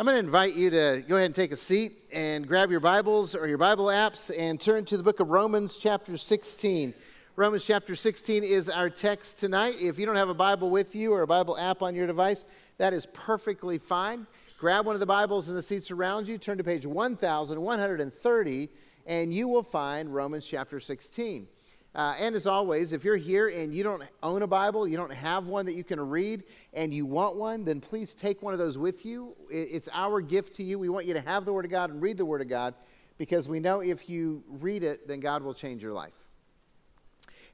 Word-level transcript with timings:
I'm 0.00 0.06
going 0.06 0.14
to 0.14 0.20
invite 0.20 0.54
you 0.54 0.70
to 0.70 1.02
go 1.08 1.16
ahead 1.16 1.26
and 1.26 1.34
take 1.34 1.50
a 1.50 1.56
seat 1.56 2.04
and 2.12 2.46
grab 2.46 2.70
your 2.70 2.78
Bibles 2.78 3.34
or 3.34 3.48
your 3.48 3.58
Bible 3.58 3.86
apps 3.86 4.30
and 4.38 4.60
turn 4.60 4.84
to 4.84 4.96
the 4.96 5.02
book 5.02 5.18
of 5.18 5.30
Romans, 5.30 5.76
chapter 5.76 6.16
16. 6.16 6.94
Romans 7.34 7.64
chapter 7.64 7.96
16 7.96 8.44
is 8.44 8.68
our 8.68 8.90
text 8.90 9.40
tonight. 9.40 9.74
If 9.80 9.98
you 9.98 10.06
don't 10.06 10.14
have 10.14 10.28
a 10.28 10.34
Bible 10.34 10.70
with 10.70 10.94
you 10.94 11.12
or 11.12 11.22
a 11.22 11.26
Bible 11.26 11.58
app 11.58 11.82
on 11.82 11.96
your 11.96 12.06
device, 12.06 12.44
that 12.76 12.92
is 12.92 13.06
perfectly 13.06 13.76
fine. 13.76 14.24
Grab 14.60 14.86
one 14.86 14.94
of 14.94 15.00
the 15.00 15.06
Bibles 15.06 15.48
in 15.48 15.56
the 15.56 15.62
seats 15.62 15.90
around 15.90 16.28
you, 16.28 16.38
turn 16.38 16.58
to 16.58 16.64
page 16.64 16.86
1130, 16.86 18.68
and 19.04 19.34
you 19.34 19.48
will 19.48 19.64
find 19.64 20.14
Romans 20.14 20.46
chapter 20.46 20.78
16. 20.78 21.48
Uh, 21.94 22.14
and 22.18 22.36
as 22.36 22.46
always, 22.46 22.92
if 22.92 23.02
you're 23.02 23.16
here 23.16 23.48
and 23.48 23.74
you 23.74 23.82
don't 23.82 24.02
own 24.22 24.42
a 24.42 24.46
Bible, 24.46 24.86
you 24.86 24.96
don't 24.96 25.12
have 25.12 25.46
one 25.46 25.66
that 25.66 25.74
you 25.74 25.82
can 25.82 25.98
read, 25.98 26.44
and 26.74 26.92
you 26.92 27.06
want 27.06 27.36
one, 27.36 27.64
then 27.64 27.80
please 27.80 28.14
take 28.14 28.42
one 28.42 28.52
of 28.52 28.58
those 28.58 28.76
with 28.76 29.04
you. 29.04 29.34
It's 29.50 29.88
our 29.92 30.20
gift 30.20 30.54
to 30.54 30.62
you. 30.62 30.78
We 30.78 30.88
want 30.88 31.06
you 31.06 31.14
to 31.14 31.20
have 31.20 31.44
the 31.44 31.52
Word 31.52 31.64
of 31.64 31.70
God 31.70 31.90
and 31.90 32.00
read 32.00 32.16
the 32.18 32.24
Word 32.24 32.40
of 32.40 32.48
God 32.48 32.74
because 33.16 33.48
we 33.48 33.58
know 33.58 33.80
if 33.80 34.08
you 34.08 34.44
read 34.48 34.84
it, 34.84 35.08
then 35.08 35.18
God 35.18 35.42
will 35.42 35.54
change 35.54 35.82
your 35.82 35.92
life. 35.92 36.12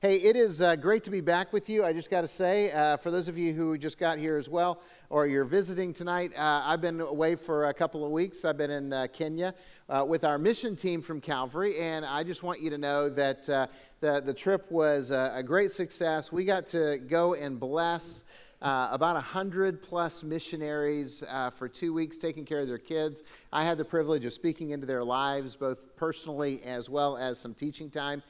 Hey, 0.01 0.16
it 0.16 0.37
is 0.37 0.61
uh, 0.61 0.77
great 0.77 1.05
to 1.05 1.11
be 1.11 1.23
back 1.23 1.53
with 1.55 1.70
you. 1.70 1.83
I 1.83 1.95
just 1.95 2.11
got 2.11 2.20
to 2.20 2.28
say, 2.28 2.70
uh, 2.73 2.98
for 2.98 3.11
those 3.11 3.28
of 3.28 3.39
you 3.39 3.55
who 3.55 3.78
just 3.78 3.97
got 3.97 4.19
here 4.19 4.37
as 4.37 4.51
well, 4.51 4.83
or 5.10 5.26
you're 5.26 5.44
visiting 5.44 5.92
tonight, 5.92 6.32
uh, 6.36 6.62
I've 6.64 6.80
been 6.80 7.00
away 7.00 7.34
for 7.34 7.68
a 7.68 7.74
couple 7.74 8.04
of 8.04 8.10
weeks. 8.10 8.44
I've 8.44 8.56
been 8.56 8.70
in 8.70 8.92
uh, 8.92 9.06
Kenya 9.12 9.54
uh, 9.88 10.04
with 10.06 10.24
our 10.24 10.38
mission 10.38 10.77
team 10.77 11.02
from 11.02 11.20
Calvary, 11.20 11.78
and 11.78 12.04
I 12.04 12.24
just 12.24 12.42
want 12.42 12.60
you 12.60 12.70
to 12.70 12.78
know 12.78 13.08
that 13.10 13.48
uh, 13.48 13.66
the, 14.00 14.20
the 14.20 14.34
trip 14.34 14.70
was 14.70 15.10
a, 15.10 15.32
a, 15.36 15.42
great 15.42 15.72
success. 15.72 16.32
We 16.32 16.44
got 16.44 16.66
to 16.68 16.98
go 16.98 17.34
and 17.34 17.60
bless 17.60 18.24
uh, 18.62 18.88
about 18.90 19.14
100 19.14 19.82
plus 19.82 20.22
missionaries 20.22 21.22
uh, 21.28 21.50
for 21.50 21.68
two 21.68 21.92
weeks 21.92 22.16
taking 22.16 22.44
care 22.44 22.60
of 22.60 22.66
their 22.66 22.78
kids. 22.78 23.22
I 23.52 23.64
had 23.64 23.77
the 23.77 23.84
privilege 23.84 24.24
of 24.24 24.32
speaking 24.32 24.70
into 24.70 24.86
their 24.86 25.05
lives, 25.05 25.55
both 25.55 25.96
personally 25.96 26.62
as 26.64 26.89
well 26.89 27.16
as 27.16 27.39
some 27.39 27.52
teaching 27.52 27.91
time. 27.91 28.22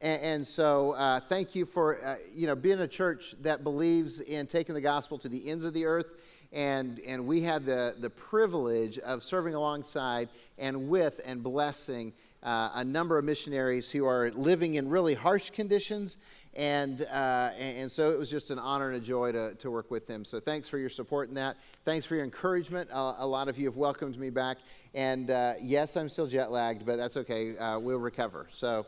And, 0.00 0.22
and 0.22 0.46
so, 0.46 0.92
uh, 0.92 1.20
thank 1.20 1.54
you 1.54 1.66
for 1.66 2.02
uh, 2.04 2.16
you 2.32 2.46
know 2.46 2.56
being 2.56 2.80
a 2.80 2.88
church 2.88 3.34
that 3.42 3.62
believes 3.64 4.20
in 4.20 4.46
taking 4.46 4.74
the 4.74 4.80
gospel 4.80 5.18
to 5.18 5.28
the 5.28 5.48
ends 5.48 5.64
of 5.64 5.74
the 5.74 5.84
earth. 5.86 6.12
And, 6.52 6.98
and 7.06 7.26
we 7.26 7.42
had 7.42 7.64
the, 7.64 7.94
the 8.00 8.10
privilege 8.10 8.98
of 8.98 9.22
serving 9.22 9.54
alongside 9.54 10.28
and 10.58 10.88
with 10.88 11.20
and 11.24 11.42
blessing 11.42 12.12
uh, 12.42 12.70
a 12.74 12.84
number 12.84 13.18
of 13.18 13.24
missionaries 13.24 13.90
who 13.90 14.04
are 14.04 14.30
living 14.32 14.74
in 14.74 14.88
really 14.88 15.14
harsh 15.14 15.50
conditions. 15.50 16.16
And, 16.54 17.02
uh, 17.02 17.50
and, 17.56 17.92
so 17.92 18.10
it 18.10 18.18
was 18.18 18.28
just 18.28 18.50
an 18.50 18.58
honor 18.58 18.88
and 18.88 18.96
a 18.96 19.00
joy 19.00 19.30
to, 19.30 19.54
to 19.54 19.70
work 19.70 19.92
with 19.92 20.08
them. 20.08 20.24
So 20.24 20.40
thanks 20.40 20.66
for 20.66 20.78
your 20.78 20.88
support 20.88 21.28
in 21.28 21.34
that. 21.36 21.56
Thanks 21.84 22.04
for 22.04 22.16
your 22.16 22.24
encouragement. 22.24 22.90
A 22.92 23.24
lot 23.24 23.48
of 23.48 23.56
you 23.56 23.66
have 23.66 23.76
welcomed 23.76 24.18
me 24.18 24.30
back. 24.30 24.56
And 24.92 25.30
uh, 25.30 25.54
yes, 25.62 25.96
I'm 25.96 26.08
still 26.08 26.26
jet 26.26 26.50
lagged, 26.50 26.84
but 26.84 26.96
that's 26.96 27.16
okay. 27.18 27.56
Uh, 27.56 27.78
we'll 27.78 27.98
recover. 27.98 28.48
So, 28.50 28.84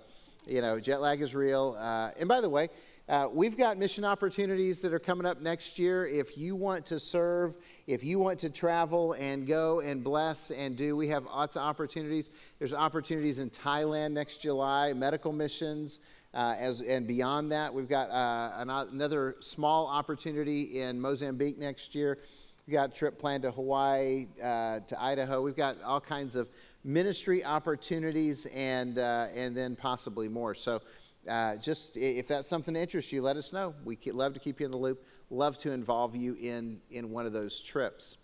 you 0.46 0.60
know, 0.60 0.80
jet 0.80 1.00
lag 1.00 1.20
is 1.20 1.34
real. 1.34 1.76
Uh, 1.78 2.10
and 2.18 2.28
by 2.28 2.40
the 2.40 2.48
way, 2.48 2.68
uh, 3.08 3.28
we've 3.32 3.56
got 3.56 3.78
mission 3.78 4.04
opportunities 4.04 4.80
that 4.80 4.92
are 4.94 4.98
coming 4.98 5.26
up 5.26 5.40
next 5.40 5.78
year. 5.78 6.06
If 6.06 6.38
you 6.38 6.54
want 6.54 6.86
to 6.86 6.98
serve, 6.98 7.56
if 7.86 8.04
you 8.04 8.18
want 8.18 8.38
to 8.40 8.50
travel 8.50 9.14
and 9.14 9.46
go 9.46 9.80
and 9.80 10.04
bless 10.04 10.50
and 10.50 10.76
do, 10.76 10.96
we 10.96 11.08
have 11.08 11.24
lots 11.26 11.56
of 11.56 11.62
opportunities. 11.62 12.30
There's 12.58 12.72
opportunities 12.72 13.38
in 13.38 13.50
Thailand 13.50 14.12
next 14.12 14.38
July, 14.38 14.92
medical 14.92 15.32
missions, 15.32 15.98
uh, 16.32 16.54
as, 16.58 16.80
and 16.80 17.06
beyond 17.06 17.50
that. 17.52 17.74
We've 17.74 17.88
got 17.88 18.08
uh, 18.10 18.64
another 18.92 19.36
small 19.40 19.88
opportunity 19.88 20.80
in 20.80 21.00
Mozambique 21.00 21.58
next 21.58 21.94
year. 21.94 22.18
We've 22.66 22.74
got 22.74 22.90
a 22.90 22.94
trip 22.94 23.18
planned 23.18 23.42
to 23.42 23.50
Hawaii, 23.50 24.28
uh, 24.40 24.80
to 24.80 25.02
Idaho. 25.02 25.42
We've 25.42 25.56
got 25.56 25.82
all 25.82 26.00
kinds 26.00 26.36
of 26.36 26.48
ministry 26.84 27.44
opportunities 27.44 28.47
and, 28.47 28.98
uh, 28.98 29.28
and 29.34 29.56
then 29.56 29.77
possibly 29.77 30.28
more. 30.28 30.55
So, 30.55 30.80
uh, 31.28 31.56
just 31.56 31.96
if 31.96 32.27
that's 32.27 32.48
something 32.48 32.74
that 32.74 32.80
interests 32.80 33.12
you, 33.12 33.23
let 33.23 33.36
us 33.36 33.52
know. 33.52 33.74
We 33.84 33.96
love 34.06 34.34
to 34.34 34.40
keep 34.40 34.61
you 34.61 34.67
in 34.67 34.73
the 34.73 34.79
loop. 34.79 35.05
Love 35.30 35.56
to 35.58 35.70
involve 35.70 36.17
you 36.17 36.34
in, 36.34 36.80
in 36.90 37.11
one 37.11 37.27
of 37.27 37.33
those 37.33 37.61
trips. 37.61 38.18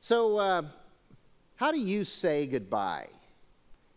So, 0.00 0.38
uh, 0.38 0.62
how 1.56 1.72
do 1.72 1.80
you 1.80 2.04
say 2.04 2.46
goodbye? 2.46 3.08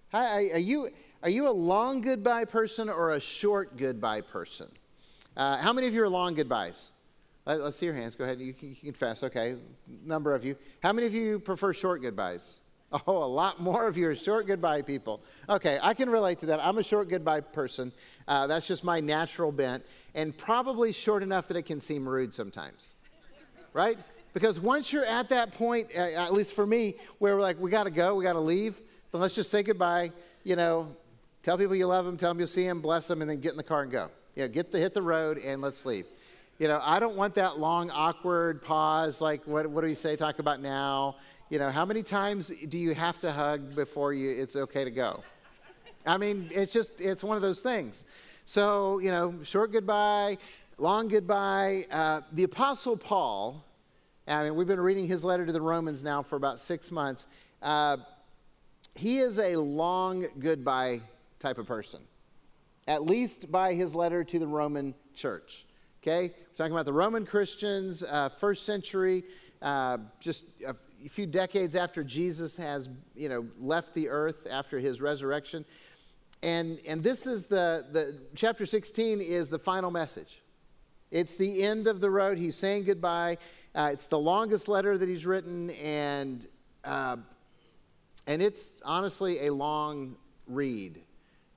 How, 0.10 0.20
are, 0.20 0.42
you, 0.42 0.90
are 1.22 1.30
you 1.30 1.48
a 1.48 1.52
long 1.52 2.02
goodbye 2.02 2.46
person 2.46 2.90
or 2.90 3.14
a 3.14 3.20
short 3.20 3.78
goodbye 3.78 4.22
person? 4.22 4.68
Uh, 5.38 5.58
how 5.58 5.72
many 5.72 5.88
of 5.88 5.94
you 5.94 6.04
are 6.04 6.10
long 6.10 6.34
goodbyes? 6.34 6.90
Let, 7.46 7.62
us 7.62 7.76
see 7.76 7.86
your 7.86 7.96
hands. 7.96 8.16
Go 8.16 8.24
ahead. 8.24 8.40
You, 8.40 8.48
you 8.48 8.54
can 8.54 8.76
confess. 8.76 9.24
Okay. 9.24 9.56
Number 10.04 10.34
of 10.34 10.44
you. 10.44 10.56
How 10.82 10.94
many 10.94 11.08
of 11.08 11.14
you 11.14 11.40
prefer 11.40 11.74
short 11.74 12.02
goodbyes? 12.02 12.60
Oh, 12.92 13.24
a 13.24 13.26
lot 13.26 13.62
more 13.62 13.88
of 13.88 13.98
you 13.98 14.08
are 14.08 14.16
short 14.16 14.48
goodbye 14.48 14.82
people. 14.82 15.22
Okay, 15.48 15.78
I 15.82 15.94
can 15.94 16.10
relate 16.10 16.40
to 16.40 16.48
that. 16.48 16.60
I'm 16.60 16.80
a 16.80 16.84
short 16.84 17.08
goodbye 17.08 17.42
person. 17.42 17.92
Uh, 18.28 18.48
that's 18.48 18.68
just 18.68 18.84
my 18.84 19.00
natural 19.00 19.52
bent, 19.52 19.86
and 20.16 20.36
probably 20.36 20.92
short 20.92 21.22
enough 21.22 21.48
that 21.50 21.58
it 21.58 21.64
can 21.64 21.80
seem 21.80 22.08
rude 22.08 22.34
sometimes, 22.34 22.96
right? 23.74 23.98
Because 24.34 24.60
once 24.60 24.92
you're 24.92 25.06
at 25.06 25.30
that 25.30 25.54
point, 25.54 25.90
uh, 25.96 26.00
at 26.00 26.34
least 26.34 26.56
for 26.56 26.66
me, 26.66 26.96
where 27.20 27.36
we're 27.36 27.42
like, 27.42 27.60
we 27.60 27.70
got 27.70 27.84
to 27.84 27.92
go, 27.92 28.16
we 28.16 28.24
got 28.24 28.34
to 28.34 28.40
leave, 28.40 28.80
then 29.12 29.22
let's 29.22 29.36
just 29.36 29.52
say 29.52 29.62
goodbye. 29.62 30.12
You 30.44 30.56
know, 30.56 30.96
tell 31.44 31.58
people 31.60 31.76
you 31.76 31.86
love 31.86 32.06
them, 32.06 32.18
tell 32.18 32.32
them 32.32 32.40
you'll 32.40 32.48
see 32.48 32.66
them, 32.66 32.82
bless 32.82 33.08
them, 33.08 33.22
and 33.22 33.30
then 33.30 33.40
get 33.40 33.52
in 33.52 33.58
the 33.58 33.64
car 33.64 33.84
and 33.84 33.92
go. 33.92 34.10
You 34.36 34.44
know, 34.44 34.50
get 34.50 34.72
the 34.72 34.80
hit 34.80 34.94
the 34.96 35.02
road 35.02 35.38
and 35.38 35.62
let's 35.62 35.86
leave. 35.86 36.06
You 36.58 36.68
know, 36.68 36.80
I 36.84 37.00
don't 37.00 37.16
want 37.16 37.36
that 37.36 37.60
long, 37.60 37.90
awkward 37.90 38.62
pause. 38.62 39.22
Like, 39.22 39.46
what, 39.48 39.68
what 39.68 39.82
do 39.82 39.88
we 39.88 39.96
say? 39.96 40.16
Talk 40.16 40.40
about 40.40 40.60
now 40.60 41.16
you 41.50 41.58
know, 41.58 41.72
how 41.72 41.84
many 41.84 42.04
times 42.04 42.52
do 42.70 42.78
you 42.78 42.94
have 42.94 43.20
to 43.20 43.32
hug 43.32 43.76
before 43.76 44.14
you, 44.14 44.30
it's 44.30 44.56
okay 44.56 44.84
to 44.84 44.92
go? 44.92 45.24
I 46.06 46.18
mean, 46.18 46.48
it's 46.52 46.72
just, 46.72 47.02
it's 47.02 47.24
one 47.24 47.36
of 47.36 47.42
those 47.42 47.62
things. 47.62 48.04
So, 48.46 49.00
you 49.00 49.10
know, 49.10 49.34
short 49.44 49.72
goodbye, 49.72 50.38
long 50.78 51.08
goodbye. 51.08 51.88
Uh, 51.92 52.22
the 52.34 52.44
Apostle 52.44 52.96
Paul, 52.96 53.66
I 54.28 54.44
mean, 54.44 54.56
we've 54.56 54.68
been 54.68 54.80
reading 54.80 55.08
his 55.08 55.24
letter 55.24 55.46
to 55.46 55.52
the 55.52 55.62
Romans 55.62 56.04
now 56.04 56.22
for 56.22 56.36
about 56.36 56.60
six 56.60 56.92
months. 56.92 57.26
Uh, 57.64 57.98
he 58.94 59.18
is 59.18 59.40
a 59.40 59.56
long 59.56 60.28
goodbye 60.38 61.02
type 61.40 61.58
of 61.58 61.66
person, 61.66 62.02
at 62.88 63.04
least 63.06 63.52
by 63.52 63.74
his 63.74 63.96
letter 63.96 64.24
to 64.24 64.38
the 64.38 64.48
Roman 64.48 64.94
church. 65.16 65.66
Okay? 66.04 66.30
We're 66.30 66.56
talking 66.56 66.74
about 66.74 66.86
the 66.86 66.94
Roman 66.94 67.26
Christians, 67.26 68.04
uh, 68.04 68.30
first 68.30 68.66
century, 68.66 69.24
uh, 69.62 69.97
just 70.20 70.46
a 70.66 70.74
few 71.09 71.25
decades 71.25 71.75
after 71.75 72.03
Jesus 72.03 72.56
has, 72.56 72.90
you 73.16 73.30
know, 73.30 73.46
left 73.59 73.94
the 73.94 74.09
earth 74.09 74.47
after 74.50 74.80
his 74.80 75.02
resurrection. 75.02 75.66
And, 76.42 76.80
and 76.88 77.03
this 77.03 77.28
is 77.28 77.46
the, 77.46 77.86
the, 77.92 78.22
chapter 78.36 78.66
16 78.66 79.19
is 79.22 79.50
the 79.50 79.59
final 79.59 79.92
message. 79.92 80.42
It's 81.12 81.36
the 81.36 81.64
end 81.64 81.88
of 81.88 82.00
the 82.00 82.09
road. 82.09 82.38
He's 82.38 82.56
saying 82.56 82.86
goodbye. 82.86 83.38
Uh, 83.75 83.90
it's 83.92 84.06
the 84.06 84.19
longest 84.19 84.68
letter 84.68 84.98
that 84.98 85.09
he's 85.09 85.25
written, 85.25 85.69
and, 85.72 86.48
uh, 86.84 87.18
and 88.28 88.42
it's 88.42 88.75
honestly 88.86 89.48
a 89.48 89.53
long 89.53 90.16
read. 90.48 91.02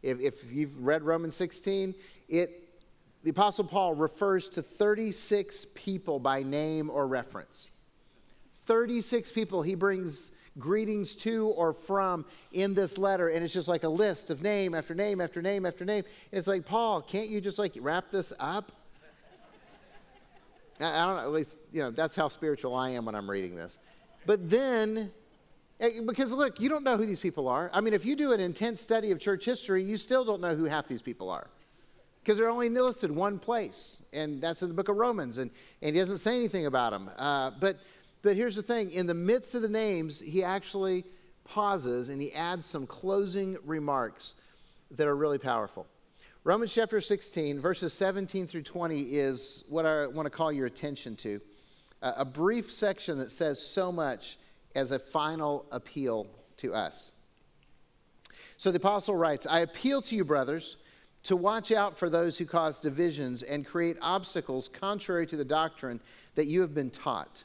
If, 0.03 0.21
if 0.21 0.53
you've 0.53 0.79
read 0.79 1.03
Romans 1.03 1.37
16, 1.37 1.95
it, 2.29 2.69
the 3.23 3.31
Apostle 3.31 3.65
Paul 3.65 3.95
refers 3.95 4.49
to 4.51 4.63
36 4.63 5.67
people 5.75 6.19
by 6.19 6.43
name 6.43 6.91
or 6.91 7.07
reference. 7.07 7.71
36 8.65 9.33
people 9.33 9.63
he 9.63 9.75
brings 9.75 10.33
greetings 10.59 11.17
to 11.17 11.49
or 11.49 11.73
from 11.73 12.25
in 12.53 12.75
this 12.75 12.99
letter 12.99 13.29
and 13.29 13.45
it's 13.45 13.55
just 13.55 13.69
like 13.69 13.85
a 13.85 13.89
list 13.89 14.31
of 14.31 14.43
name 14.43 14.75
after 14.75 14.95
name 14.95 15.21
after 15.21 15.41
name 15.41 15.65
after 15.65 15.85
name. 15.85 16.05
And 16.31 16.39
it's 16.39 16.49
like 16.49 16.67
paul 16.67 17.01
can't 17.01 17.29
you 17.29 17.41
just 17.41 17.59
like 17.59 17.77
wrap 17.81 18.11
this 18.11 18.33
up? 18.39 18.73
I 20.81 21.07
don't 21.07 21.17
know 21.17 21.23
at 21.23 21.33
least 21.33 21.59
you 21.73 21.81
know 21.81 21.91
that's 21.91 22.17
how 22.17 22.29
spiritual 22.29 22.75
i 22.75 22.91
am 22.91 23.05
when 23.05 23.15
i'm 23.15 23.31
reading 23.31 23.55
this. 23.55 23.79
But 24.27 24.49
then 24.51 25.11
eh, 25.81 26.01
because 26.07 26.33
look 26.33 26.61
you 26.61 26.69
don't 26.69 26.85
know 26.85 26.97
who 26.97 27.07
these 27.07 27.21
people 27.21 27.49
are. 27.49 27.71
I 27.73 27.81
mean 27.81 27.95
if 27.95 28.05
you 28.05 28.15
do 28.15 28.33
an 28.33 28.41
intense 28.41 28.81
study 28.81 29.11
of 29.11 29.19
church 29.19 29.45
history 29.45 29.83
you 29.83 29.97
still 29.97 30.25
don't 30.25 30.41
know 30.41 30.55
who 30.55 30.65
half 30.65 30.87
these 30.87 31.03
people 31.03 31.31
are 31.31 31.49
because 32.23 32.39
they're 32.39 32.51
only 32.51 32.69
listed 32.69 33.11
one 33.11 33.39
place 33.39 34.03
and 34.13 34.41
that's 34.41 34.63
in 34.63 34.69
the 34.69 34.75
book 34.75 34.89
of 34.89 34.97
romans 34.97 35.39
and, 35.39 35.51
and 35.81 35.95
he 35.95 36.01
doesn't 36.01 36.19
say 36.19 36.37
anything 36.37 36.67
about 36.67 36.93
them 36.93 37.11
uh, 37.17 37.51
but 37.59 37.81
but 38.23 38.37
here's 38.37 38.57
the 38.57 38.63
thing 38.63 38.91
in 38.93 39.07
the 39.07 39.15
midst 39.15 39.55
of 39.55 39.63
the 39.63 39.69
names, 39.69 40.21
he 40.21 40.45
actually 40.45 41.05
pauses 41.45 42.09
and 42.09 42.21
he 42.21 42.33
adds 42.33 42.65
some 42.65 42.87
closing 42.87 43.57
remarks 43.65 44.37
that 44.93 45.07
are 45.07 45.17
really 45.17 45.39
powerful. 45.39 45.87
Romans 46.45 46.73
chapter 46.73 47.01
16, 47.01 47.61
verses 47.61 47.93
17 47.93 48.47
through 48.47 48.63
20 48.63 49.01
is 49.01 49.65
what 49.69 49.87
I 49.87 50.07
want 50.07 50.27
to 50.27 50.31
call 50.31 50.51
your 50.53 50.67
attention 50.67 51.17
to. 51.17 51.41
a 52.03 52.25
brief 52.25 52.73
section 52.73 53.19
that 53.19 53.31
says 53.31 53.61
so 53.61 53.93
much 53.93 54.39
as 54.75 54.91
a 54.91 54.99
final 54.99 55.67
appeal 55.71 56.27
to 56.57 56.75
us. 56.75 57.13
So 58.57 58.73
the 58.73 58.79
apostle 58.79 59.15
writes 59.15 59.47
I 59.47 59.61
appeal 59.61 60.03
to 60.03 60.17
you, 60.17 60.25
brothers, 60.25 60.79
to 61.25 61.37
watch 61.37 61.71
out 61.71 61.97
for 61.97 62.11
those 62.11 62.39
who 62.39 62.45
cause 62.45 62.81
divisions 62.81 63.45
and 63.45 63.65
create 63.65 63.97
obstacles 64.01 64.69
contrary 64.69 65.27
to 65.29 65.37
the 65.37 65.45
doctrine 65.45 66.01
that 66.35 66.47
you 66.47 66.61
have 66.61 66.75
been 66.75 66.91
taught 66.91 67.45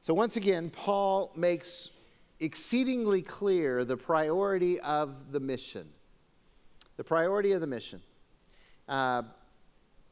So, 0.00 0.14
once 0.14 0.36
again, 0.36 0.70
Paul 0.70 1.32
makes 1.36 1.90
exceedingly 2.40 3.22
clear 3.22 3.84
the 3.84 3.96
priority 3.96 4.80
of 4.80 5.32
the 5.32 5.40
mission. 5.40 5.88
The 6.96 7.04
priority 7.04 7.52
of 7.52 7.60
the 7.60 7.66
mission. 7.66 8.00
Uh, 8.88 9.22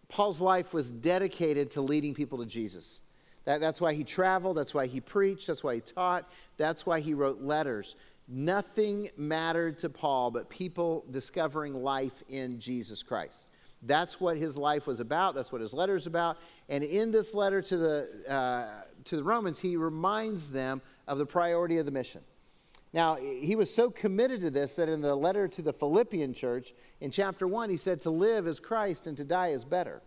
Paul's 0.09 0.41
life 0.41 0.73
was 0.73 0.91
dedicated 0.91 1.71
to 1.73 1.81
leading 1.81 2.15
people 2.15 2.39
to 2.39 2.47
Jesus. 2.47 3.01
That, 3.45 3.61
that's 3.61 3.81
why 3.81 3.95
he 3.95 4.05
traveled, 4.05 4.57
that's 4.57 4.75
why 4.75 4.87
he 4.87 5.01
preached, 5.01 5.47
that's 5.47 5.63
why 5.65 5.77
he 5.77 5.81
taught, 5.81 6.29
that's 6.57 6.85
why 6.85 7.01
he 7.01 7.15
wrote 7.15 7.41
letters. 7.41 7.97
Nothing 8.29 9.09
mattered 9.17 9.79
to 9.81 9.89
Paul 9.89 10.33
but 10.33 10.49
people 10.49 11.05
discovering 11.11 11.75
life 11.75 12.25
in 12.29 12.59
Jesus 12.59 13.03
Christ. 13.03 13.47
That's 13.83 14.21
what 14.21 14.37
his 14.37 14.57
life 14.57 14.87
was 14.87 14.99
about. 14.99 15.35
That's 15.37 15.53
what 15.53 15.61
his 15.61 15.73
letter's 15.73 16.09
about. 16.09 16.39
And 16.69 16.83
in 16.83 17.13
this 17.13 17.35
letter 17.35 17.63
to 17.63 17.77
the, 17.77 18.09
uh, 18.29 18.83
to 19.07 19.17
the 19.17 19.25
Romans, 19.25 19.59
he 19.59 19.77
reminds 19.77 20.51
them 20.51 20.83
of 21.07 21.19
the 21.19 21.27
priority 21.27 21.79
of 21.79 21.87
the 21.87 21.93
mission. 21.93 22.23
Now, 22.93 23.17
he 23.17 23.57
was 23.57 23.73
so 23.73 23.91
committed 23.91 24.41
to 24.43 24.51
this 24.51 24.75
that 24.75 24.89
in 24.89 25.01
the 25.01 25.15
letter 25.15 25.49
to 25.49 25.63
the 25.63 25.73
Philippian 25.73 26.33
church, 26.33 26.73
in 27.01 27.11
chapter 27.11 27.47
1, 27.47 27.71
he 27.71 27.77
said, 27.77 28.01
To 28.03 28.11
live 28.11 28.47
is 28.47 28.61
Christ 28.61 29.07
and 29.07 29.17
to 29.17 29.25
die 29.25 29.49
is 29.49 29.65
better. 29.65 30.01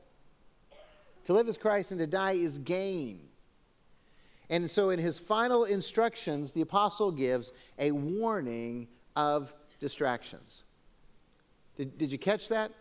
To 1.26 1.34
live 1.34 1.48
is 1.48 1.58
Christ 1.58 1.92
and 1.92 2.00
to 2.00 2.08
die 2.08 2.34
is 2.34 2.58
gain. 2.58 3.22
And 4.50 4.70
so, 4.72 4.90
in 4.90 4.98
his 4.98 5.20
final 5.20 5.66
instructions, 5.66 6.52
the 6.54 6.62
apostle 6.62 7.12
gives 7.12 7.52
a 7.78 7.92
warning 7.92 8.88
of 9.16 9.54
distractions. 9.80 10.64
Did, 11.78 11.98
did 12.00 12.12
you 12.12 12.18
catch 12.18 12.50
that? 12.50 12.72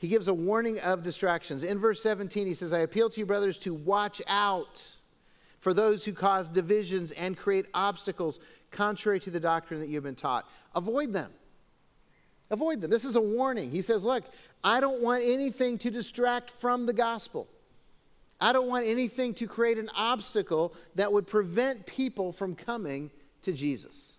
he 0.00 0.08
gives 0.08 0.28
a 0.28 0.34
warning 0.34 0.80
of 0.80 1.02
distractions. 1.02 1.62
In 1.62 1.78
verse 1.78 2.02
17, 2.02 2.46
he 2.46 2.54
says, 2.54 2.72
I 2.72 2.78
appeal 2.78 3.10
to 3.10 3.20
you, 3.20 3.26
brothers, 3.26 3.58
to 3.60 3.74
watch 3.74 4.22
out 4.26 4.82
for 5.60 5.72
those 5.72 6.04
who 6.04 6.12
cause 6.12 6.50
divisions 6.50 7.12
and 7.12 7.36
create 7.36 7.66
obstacles 7.74 8.40
contrary 8.70 9.20
to 9.20 9.30
the 9.30 9.38
doctrine 9.38 9.78
that 9.80 9.88
you've 9.88 10.02
been 10.02 10.14
taught. 10.14 10.48
Avoid 10.74 11.12
them. 11.12 11.30
Avoid 12.50 12.80
them. 12.80 12.90
This 12.90 13.04
is 13.04 13.14
a 13.14 13.20
warning. 13.20 13.70
He 13.70 13.82
says, 13.82 14.04
Look, 14.04 14.24
I 14.64 14.80
don't 14.80 15.00
want 15.00 15.22
anything 15.24 15.78
to 15.78 15.90
distract 15.90 16.50
from 16.50 16.86
the 16.86 16.92
gospel. 16.92 17.46
I 18.40 18.52
don't 18.52 18.68
want 18.68 18.86
anything 18.86 19.34
to 19.34 19.46
create 19.46 19.78
an 19.78 19.90
obstacle 19.94 20.74
that 20.94 21.12
would 21.12 21.26
prevent 21.26 21.84
people 21.86 22.32
from 22.32 22.54
coming 22.54 23.10
to 23.42 23.52
Jesus. 23.52 24.16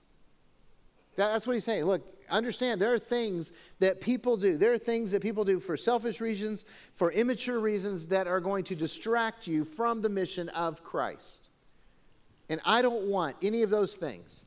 That's 1.15 1.47
what 1.47 1.53
he's 1.53 1.65
saying. 1.65 1.85
Look, 1.85 2.20
understand 2.31 2.81
there 2.81 2.94
are 2.94 3.00
things 3.00 3.51
that 3.80 4.01
people 4.01 4.38
do. 4.38 4.57
There 4.57 4.74
are 4.74 4.78
things 4.78 5.12
that 5.12 5.22
people 5.22 5.45
do 5.45 5.60
for 5.60 5.78
selfish 5.78 6.22
reasons, 6.22 6.66
for 6.94 7.12
immature 7.12 7.60
reasons 7.60 8.07
that 8.07 8.28
are 8.28 8.39
going 8.39 8.63
to 8.66 8.75
distract 8.75 9.48
you 9.48 9.63
from 9.63 10.01
the 10.01 10.10
mission 10.10 10.50
of 10.50 10.83
Christ. 10.83 11.50
And 12.50 12.60
I 12.66 12.81
don't 12.81 13.06
want 13.06 13.36
any 13.42 13.63
of 13.63 13.69
those 13.69 13.95
things 13.95 14.45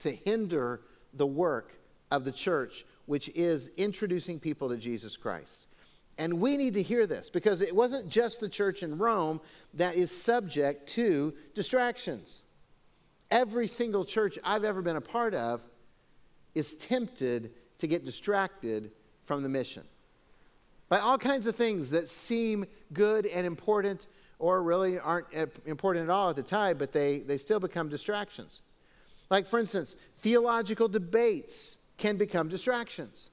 to 0.00 0.12
hinder 0.12 0.82
the 1.14 1.26
work 1.26 1.78
of 2.10 2.24
the 2.24 2.32
church, 2.32 2.84
which 3.06 3.28
is 3.30 3.70
introducing 3.76 4.38
people 4.38 4.68
to 4.68 4.76
Jesus 4.76 5.16
Christ. 5.16 5.68
And 6.18 6.40
we 6.40 6.56
need 6.56 6.74
to 6.74 6.82
hear 6.82 7.06
this 7.06 7.30
because 7.30 7.60
it 7.60 7.74
wasn't 7.74 8.08
just 8.08 8.40
the 8.40 8.48
church 8.48 8.82
in 8.82 8.98
Rome 8.98 9.40
that 9.74 9.94
is 9.94 10.10
subject 10.10 10.88
to 10.90 11.32
distractions. 11.54 12.42
Every 13.30 13.68
single 13.68 14.04
church 14.04 14.38
I've 14.42 14.64
ever 14.64 14.82
been 14.82 14.96
a 14.96 15.00
part 15.00 15.34
of 15.34 15.62
is 16.58 16.74
tempted 16.76 17.52
to 17.78 17.86
get 17.86 18.04
distracted 18.04 18.90
from 19.24 19.42
the 19.42 19.48
mission 19.48 19.84
by 20.88 20.98
all 20.98 21.18
kinds 21.18 21.46
of 21.46 21.54
things 21.54 21.90
that 21.90 22.08
seem 22.08 22.64
good 22.92 23.26
and 23.26 23.46
important 23.46 24.06
or 24.38 24.62
really 24.62 24.98
aren't 24.98 25.26
eh, 25.32 25.46
important 25.66 26.04
at 26.04 26.10
all 26.10 26.30
at 26.30 26.36
the 26.36 26.42
time, 26.42 26.78
but 26.78 26.92
they, 26.92 27.18
they 27.18 27.36
still 27.36 27.60
become 27.60 27.88
distractions. 27.88 28.62
Like, 29.30 29.46
for 29.46 29.58
instance, 29.58 29.96
theological 30.18 30.88
debates 30.88 31.78
can 31.98 32.16
become 32.16 32.48
distractions. 32.48 33.30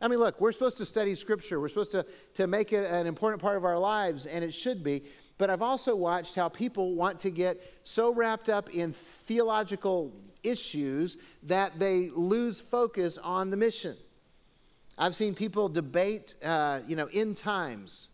I 0.00 0.08
mean, 0.08 0.18
look, 0.18 0.40
we're 0.40 0.52
supposed 0.52 0.78
to 0.78 0.84
study 0.84 1.14
Scripture. 1.14 1.60
We're 1.60 1.68
supposed 1.68 1.92
to, 1.92 2.04
to 2.34 2.46
make 2.46 2.72
it 2.72 2.90
an 2.90 3.06
important 3.06 3.40
part 3.40 3.56
of 3.56 3.64
our 3.64 3.78
lives, 3.78 4.26
and 4.26 4.44
it 4.44 4.52
should 4.52 4.82
be. 4.82 5.04
But 5.40 5.48
I've 5.48 5.62
also 5.62 5.96
watched 5.96 6.34
how 6.34 6.50
people 6.50 6.94
want 6.94 7.18
to 7.20 7.30
get 7.30 7.58
so 7.82 8.12
wrapped 8.12 8.50
up 8.50 8.74
in 8.74 8.92
theological 8.92 10.12
issues 10.42 11.16
that 11.44 11.78
they 11.78 12.10
lose 12.10 12.60
focus 12.60 13.16
on 13.16 13.48
the 13.48 13.56
mission. 13.56 13.96
I've 14.98 15.16
seen 15.16 15.34
people 15.34 15.70
debate, 15.70 16.34
uh, 16.44 16.80
you 16.86 16.94
know, 16.94 17.08
end 17.14 17.38
times, 17.38 18.10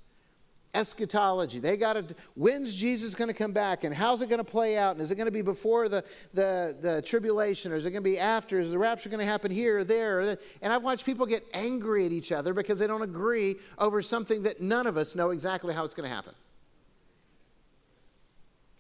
eschatology. 0.73 1.59
They 1.59 1.77
got 1.77 1.95
to, 1.95 2.15
when's 2.37 2.73
Jesus 2.73 3.17
going 3.17 3.27
to 3.27 3.35
come 3.35 3.51
back 3.51 3.83
and 3.83 3.93
how's 3.93 4.23
it 4.23 4.29
going 4.29 4.39
to 4.39 4.45
play 4.45 4.79
out? 4.79 4.93
And 4.93 5.01
is 5.03 5.11
it 5.11 5.17
going 5.17 5.27
to 5.27 5.33
be 5.33 5.43
before 5.43 5.89
the, 5.89 6.05
the, 6.33 6.77
the 6.81 7.03
tribulation 7.03 7.73
or 7.73 7.75
is 7.75 7.87
it 7.87 7.91
going 7.91 8.05
to 8.05 8.09
be 8.09 8.21
after? 8.21 8.61
Is 8.61 8.71
the 8.71 8.79
rapture 8.79 9.09
going 9.09 9.19
to 9.19 9.27
happen 9.27 9.51
here 9.51 9.79
or 9.79 9.85
there? 9.85 10.21
And 10.63 10.73
I've 10.73 10.85
watched 10.85 11.05
people 11.05 11.27
get 11.27 11.45
angry 11.53 12.07
at 12.07 12.13
each 12.13 12.31
other 12.31 12.55
because 12.55 12.79
they 12.79 12.87
don't 12.87 13.03
agree 13.03 13.57
over 13.79 14.01
something 14.01 14.45
that 14.45 14.61
none 14.61 14.87
of 14.87 14.97
us 14.97 15.17
know 15.17 15.31
exactly 15.31 15.75
how 15.75 15.85
it's 15.85 15.93
going 15.95 16.09
to 16.09 16.15
happen. 16.15 16.33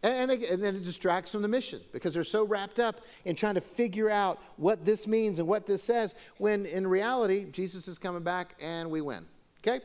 And, 0.06 0.30
they, 0.30 0.46
and, 0.48 0.62
then 0.62 0.76
it 0.76 0.84
distracts 0.84 1.32
from 1.32 1.42
the 1.42 1.48
mission 1.48 1.80
because 1.92 2.14
they're 2.14 2.22
so 2.22 2.46
wrapped 2.46 2.78
up 2.78 3.00
in 3.24 3.34
trying 3.34 3.56
to 3.56 3.60
figure 3.60 4.08
out 4.08 4.40
what 4.56 4.84
this 4.84 5.06
means 5.06 5.40
and 5.40 5.48
what 5.48 5.66
this 5.66 5.82
says, 5.82 6.14
when 6.38 6.64
in 6.64 6.86
reality, 6.86 7.46
Jesus 7.50 7.88
is 7.88 7.98
coming 7.98 8.22
back 8.22 8.54
and 8.60 8.88
we 8.88 9.00
win. 9.00 9.26
Okay? 9.58 9.84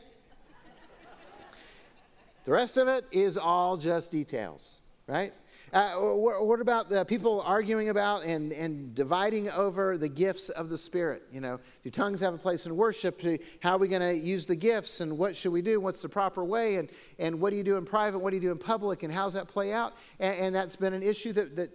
the 2.44 2.52
rest 2.52 2.76
of 2.76 2.86
it 2.86 3.04
is 3.10 3.36
all 3.36 3.76
just 3.76 4.12
details, 4.12 4.78
right? 5.08 5.32
Uh, 5.72 5.94
what 5.94 6.60
about 6.60 6.90
the 6.90 7.02
people 7.02 7.40
arguing 7.46 7.88
about 7.88 8.24
and, 8.24 8.52
and 8.52 8.94
dividing 8.94 9.48
over 9.52 9.96
the 9.96 10.08
gifts 10.08 10.50
of 10.50 10.68
the 10.68 10.76
Spirit? 10.76 11.22
You 11.32 11.40
know, 11.40 11.60
do 11.82 11.88
tongues 11.88 12.20
have 12.20 12.34
a 12.34 12.38
place 12.38 12.66
in 12.66 12.76
worship? 12.76 13.22
How 13.60 13.76
are 13.76 13.78
we 13.78 13.88
going 13.88 14.02
to 14.02 14.14
use 14.14 14.44
the 14.44 14.54
gifts? 14.54 15.00
And 15.00 15.16
what 15.16 15.34
should 15.34 15.50
we 15.50 15.62
do? 15.62 15.80
What's 15.80 16.02
the 16.02 16.10
proper 16.10 16.44
way? 16.44 16.76
And, 16.76 16.90
and 17.18 17.40
what 17.40 17.50
do 17.50 17.56
you 17.56 17.64
do 17.64 17.78
in 17.78 17.86
private? 17.86 18.18
What 18.18 18.30
do 18.30 18.36
you 18.36 18.42
do 18.42 18.52
in 18.52 18.58
public? 18.58 19.02
And 19.02 19.10
how 19.10 19.24
does 19.24 19.32
that 19.32 19.48
play 19.48 19.72
out? 19.72 19.94
And, 20.20 20.38
and 20.38 20.54
that's 20.54 20.76
been 20.76 20.92
an 20.92 21.02
issue 21.02 21.32
that, 21.32 21.56
that 21.56 21.70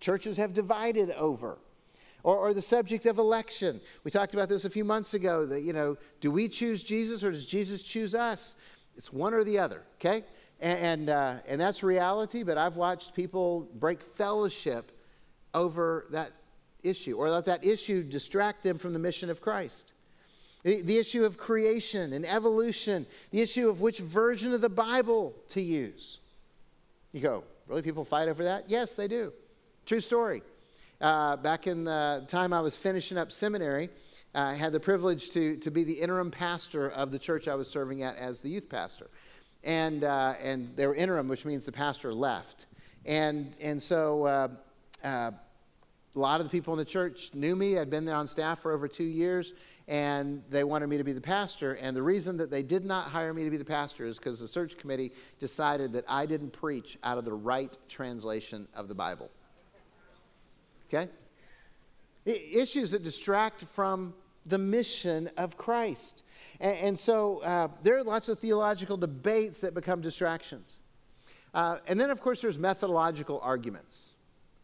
churches 0.00 0.38
have 0.38 0.54
divided 0.54 1.10
over. 1.10 1.58
Or, 2.22 2.36
or, 2.36 2.54
the 2.54 2.62
subject 2.62 3.04
of 3.06 3.18
election. 3.18 3.80
We 4.04 4.12
talked 4.12 4.32
about 4.32 4.48
this 4.48 4.64
a 4.64 4.70
few 4.70 4.84
months 4.84 5.14
ago 5.14 5.44
that, 5.44 5.62
you 5.62 5.72
know, 5.72 5.98
do 6.20 6.30
we 6.30 6.48
choose 6.48 6.84
Jesus 6.84 7.24
or 7.24 7.32
does 7.32 7.44
Jesus 7.44 7.82
choose 7.82 8.14
us? 8.14 8.54
It's 8.96 9.12
one 9.12 9.34
or 9.34 9.42
the 9.42 9.58
other, 9.58 9.82
okay? 9.96 10.22
And, 10.62 10.78
and, 10.78 11.10
uh, 11.10 11.34
and 11.48 11.60
that's 11.60 11.82
reality, 11.82 12.44
but 12.44 12.56
I've 12.56 12.76
watched 12.76 13.14
people 13.14 13.68
break 13.74 14.00
fellowship 14.00 14.92
over 15.54 16.06
that 16.10 16.30
issue 16.84 17.16
or 17.16 17.28
let 17.28 17.46
that 17.46 17.64
issue 17.64 18.04
distract 18.04 18.62
them 18.62 18.78
from 18.78 18.92
the 18.92 18.98
mission 19.00 19.28
of 19.28 19.40
Christ. 19.40 19.92
The, 20.62 20.80
the 20.82 20.98
issue 20.98 21.24
of 21.24 21.36
creation 21.36 22.12
and 22.12 22.24
evolution, 22.24 23.06
the 23.32 23.40
issue 23.40 23.68
of 23.68 23.80
which 23.80 23.98
version 23.98 24.54
of 24.54 24.60
the 24.60 24.68
Bible 24.68 25.34
to 25.48 25.60
use. 25.60 26.20
You 27.10 27.20
go, 27.20 27.44
really? 27.66 27.82
People 27.82 28.04
fight 28.04 28.28
over 28.28 28.44
that? 28.44 28.70
Yes, 28.70 28.94
they 28.94 29.08
do. 29.08 29.32
True 29.84 30.00
story. 30.00 30.42
Uh, 31.00 31.36
back 31.36 31.66
in 31.66 31.82
the 31.82 32.24
time 32.28 32.52
I 32.52 32.60
was 32.60 32.76
finishing 32.76 33.18
up 33.18 33.32
seminary, 33.32 33.90
I 34.32 34.54
had 34.54 34.72
the 34.72 34.80
privilege 34.80 35.30
to, 35.30 35.56
to 35.56 35.72
be 35.72 35.82
the 35.82 35.94
interim 35.94 36.30
pastor 36.30 36.88
of 36.90 37.10
the 37.10 37.18
church 37.18 37.48
I 37.48 37.56
was 37.56 37.68
serving 37.68 38.04
at 38.04 38.16
as 38.16 38.40
the 38.40 38.48
youth 38.48 38.68
pastor 38.68 39.10
and, 39.64 40.04
uh, 40.04 40.34
and 40.42 40.74
they 40.76 40.86
were 40.86 40.94
interim, 40.94 41.28
which 41.28 41.44
means 41.44 41.64
the 41.64 41.72
pastor 41.72 42.12
left. 42.12 42.66
And, 43.04 43.54
and 43.60 43.82
so 43.82 44.24
uh, 44.24 44.48
uh, 45.04 45.30
a 46.14 46.18
lot 46.18 46.40
of 46.40 46.46
the 46.46 46.50
people 46.50 46.74
in 46.74 46.78
the 46.78 46.84
church 46.84 47.30
knew 47.34 47.56
me. 47.56 47.78
I'd 47.78 47.90
been 47.90 48.04
there 48.04 48.14
on 48.14 48.26
staff 48.26 48.60
for 48.60 48.72
over 48.72 48.86
two 48.86 49.04
years, 49.04 49.54
and 49.88 50.42
they 50.50 50.64
wanted 50.64 50.88
me 50.88 50.98
to 50.98 51.04
be 51.04 51.12
the 51.12 51.20
pastor. 51.20 51.74
And 51.74 51.96
the 51.96 52.02
reason 52.02 52.36
that 52.36 52.50
they 52.50 52.62
did 52.62 52.84
not 52.84 53.06
hire 53.06 53.32
me 53.32 53.44
to 53.44 53.50
be 53.50 53.56
the 53.56 53.64
pastor 53.64 54.04
is 54.04 54.18
because 54.18 54.40
the 54.40 54.48
search 54.48 54.76
committee 54.76 55.12
decided 55.38 55.92
that 55.94 56.04
I 56.08 56.26
didn't 56.26 56.52
preach 56.52 56.98
out 57.02 57.18
of 57.18 57.24
the 57.24 57.32
right 57.32 57.76
translation 57.88 58.68
of 58.74 58.88
the 58.88 58.94
Bible. 58.94 59.30
Okay? 60.88 61.08
Issues 62.24 62.92
that 62.92 63.02
distract 63.02 63.62
from 63.62 64.14
the 64.46 64.58
mission 64.58 65.30
of 65.36 65.56
Christ. 65.56 66.24
And, 66.62 66.78
and 66.78 66.98
so 66.98 67.40
uh, 67.40 67.68
there 67.82 67.98
are 67.98 68.04
lots 68.04 68.30
of 68.30 68.38
theological 68.38 68.96
debates 68.96 69.60
that 69.60 69.74
become 69.74 70.00
distractions. 70.00 70.78
Uh, 71.52 71.78
and 71.86 72.00
then, 72.00 72.08
of 72.08 72.22
course, 72.22 72.40
there's 72.40 72.58
methodological 72.58 73.40
arguments. 73.42 74.12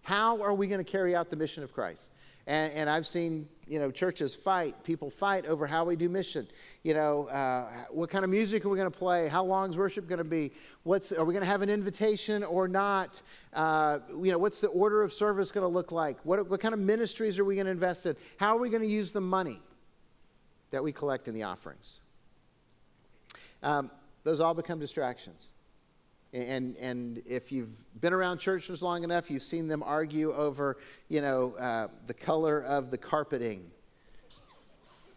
How 0.02 0.40
are 0.40 0.54
we 0.54 0.68
going 0.68 0.82
to 0.82 0.90
carry 0.90 1.14
out 1.14 1.28
the 1.28 1.36
mission 1.36 1.62
of 1.62 1.74
Christ? 1.74 2.12
And, 2.46 2.72
and, 2.72 2.88
I've 2.88 3.06
seen, 3.06 3.46
you 3.66 3.78
know, 3.78 3.90
churches 3.90 4.34
fight, 4.34 4.82
people 4.82 5.10
fight 5.10 5.44
over 5.44 5.66
how 5.66 5.84
we 5.84 5.96
do 5.96 6.08
mission. 6.08 6.48
You 6.82 6.94
know, 6.94 7.26
uh, 7.26 7.84
what 7.90 8.08
kind 8.08 8.24
of 8.24 8.30
music 8.30 8.64
are 8.64 8.70
we 8.70 8.78
going 8.78 8.90
to 8.90 8.98
play? 8.98 9.28
How 9.28 9.44
long 9.44 9.68
is 9.68 9.76
worship 9.76 10.08
going 10.08 10.16
to 10.16 10.24
be? 10.24 10.52
What's, 10.84 11.12
are 11.12 11.26
we 11.26 11.34
going 11.34 11.44
to 11.44 11.50
have 11.50 11.60
an 11.60 11.68
invitation 11.68 12.42
or 12.42 12.66
not? 12.66 13.20
Uh, 13.52 13.98
you 14.22 14.32
know, 14.32 14.38
what's 14.38 14.62
the 14.62 14.68
order 14.68 15.02
of 15.02 15.12
service 15.12 15.52
going 15.52 15.60
to 15.64 15.68
look 15.68 15.92
like? 15.92 16.16
What, 16.24 16.48
what 16.48 16.58
kind 16.58 16.72
of 16.72 16.80
ministries 16.80 17.38
are 17.38 17.44
we 17.44 17.54
going 17.54 17.66
to 17.66 17.72
invest 17.72 18.06
in? 18.06 18.16
How 18.38 18.56
are 18.56 18.60
we 18.60 18.70
going 18.70 18.82
to 18.82 18.88
use 18.88 19.12
the 19.12 19.20
money 19.20 19.60
that 20.70 20.82
we 20.82 20.92
collect 20.92 21.28
in 21.28 21.34
the 21.34 21.42
offerings? 21.44 22.00
Um, 23.62 23.90
those 24.24 24.40
all 24.40 24.54
become 24.54 24.78
distractions. 24.78 25.50
And, 26.32 26.76
and 26.76 27.22
if 27.26 27.50
you've 27.50 27.84
been 28.00 28.12
around 28.12 28.38
churches 28.38 28.82
long 28.82 29.02
enough, 29.02 29.30
you've 29.30 29.42
seen 29.42 29.66
them 29.66 29.82
argue 29.82 30.32
over, 30.34 30.76
you 31.08 31.22
know, 31.22 31.54
uh, 31.54 31.88
the 32.06 32.14
color 32.14 32.60
of 32.60 32.90
the 32.90 32.98
carpeting. 32.98 33.70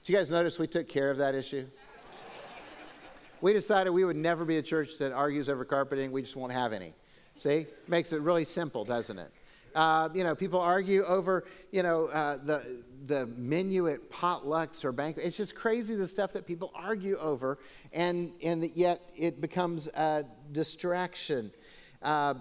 Did 0.04 0.14
you 0.14 0.18
guys 0.18 0.32
notice 0.32 0.58
we 0.58 0.68
took 0.68 0.88
care 0.88 1.12
of 1.12 1.18
that 1.18 1.36
issue? 1.36 1.68
we 3.42 3.52
decided 3.52 3.90
we 3.90 4.06
would 4.06 4.16
never 4.16 4.46
be 4.46 4.58
a 4.58 4.62
church 4.62 4.98
that 5.00 5.12
argues 5.12 5.50
over 5.50 5.66
carpeting. 5.66 6.12
We 6.12 6.22
just 6.22 6.36
won't 6.36 6.54
have 6.54 6.72
any. 6.72 6.94
See? 7.36 7.68
Makes 7.88 8.14
it 8.14 8.22
really 8.22 8.46
simple, 8.46 8.86
doesn't 8.86 9.20
it? 9.20 9.32
Uh, 9.76 10.10
you 10.14 10.24
know, 10.24 10.36
people 10.36 10.60
argue 10.60 11.04
over, 11.06 11.46
you 11.72 11.84
know, 11.84 12.08
uh, 12.08 12.38
the, 12.44 12.84
the 13.06 13.26
menu 13.38 13.88
at 13.88 14.10
potlucks 14.10 14.84
or 14.84 14.92
banquets. 14.92 15.28
It's 15.28 15.38
just 15.38 15.56
crazy 15.56 15.96
the 15.96 16.08
stuff 16.08 16.34
that 16.34 16.46
people 16.46 16.72
argue 16.76 17.18
over, 17.18 17.60
and, 17.94 18.32
and 18.44 18.70
yet 18.76 19.10
it 19.16 19.42
becomes 19.42 19.88
a 19.88 20.26
distraction. 20.52 21.52
Uh, 22.02 22.36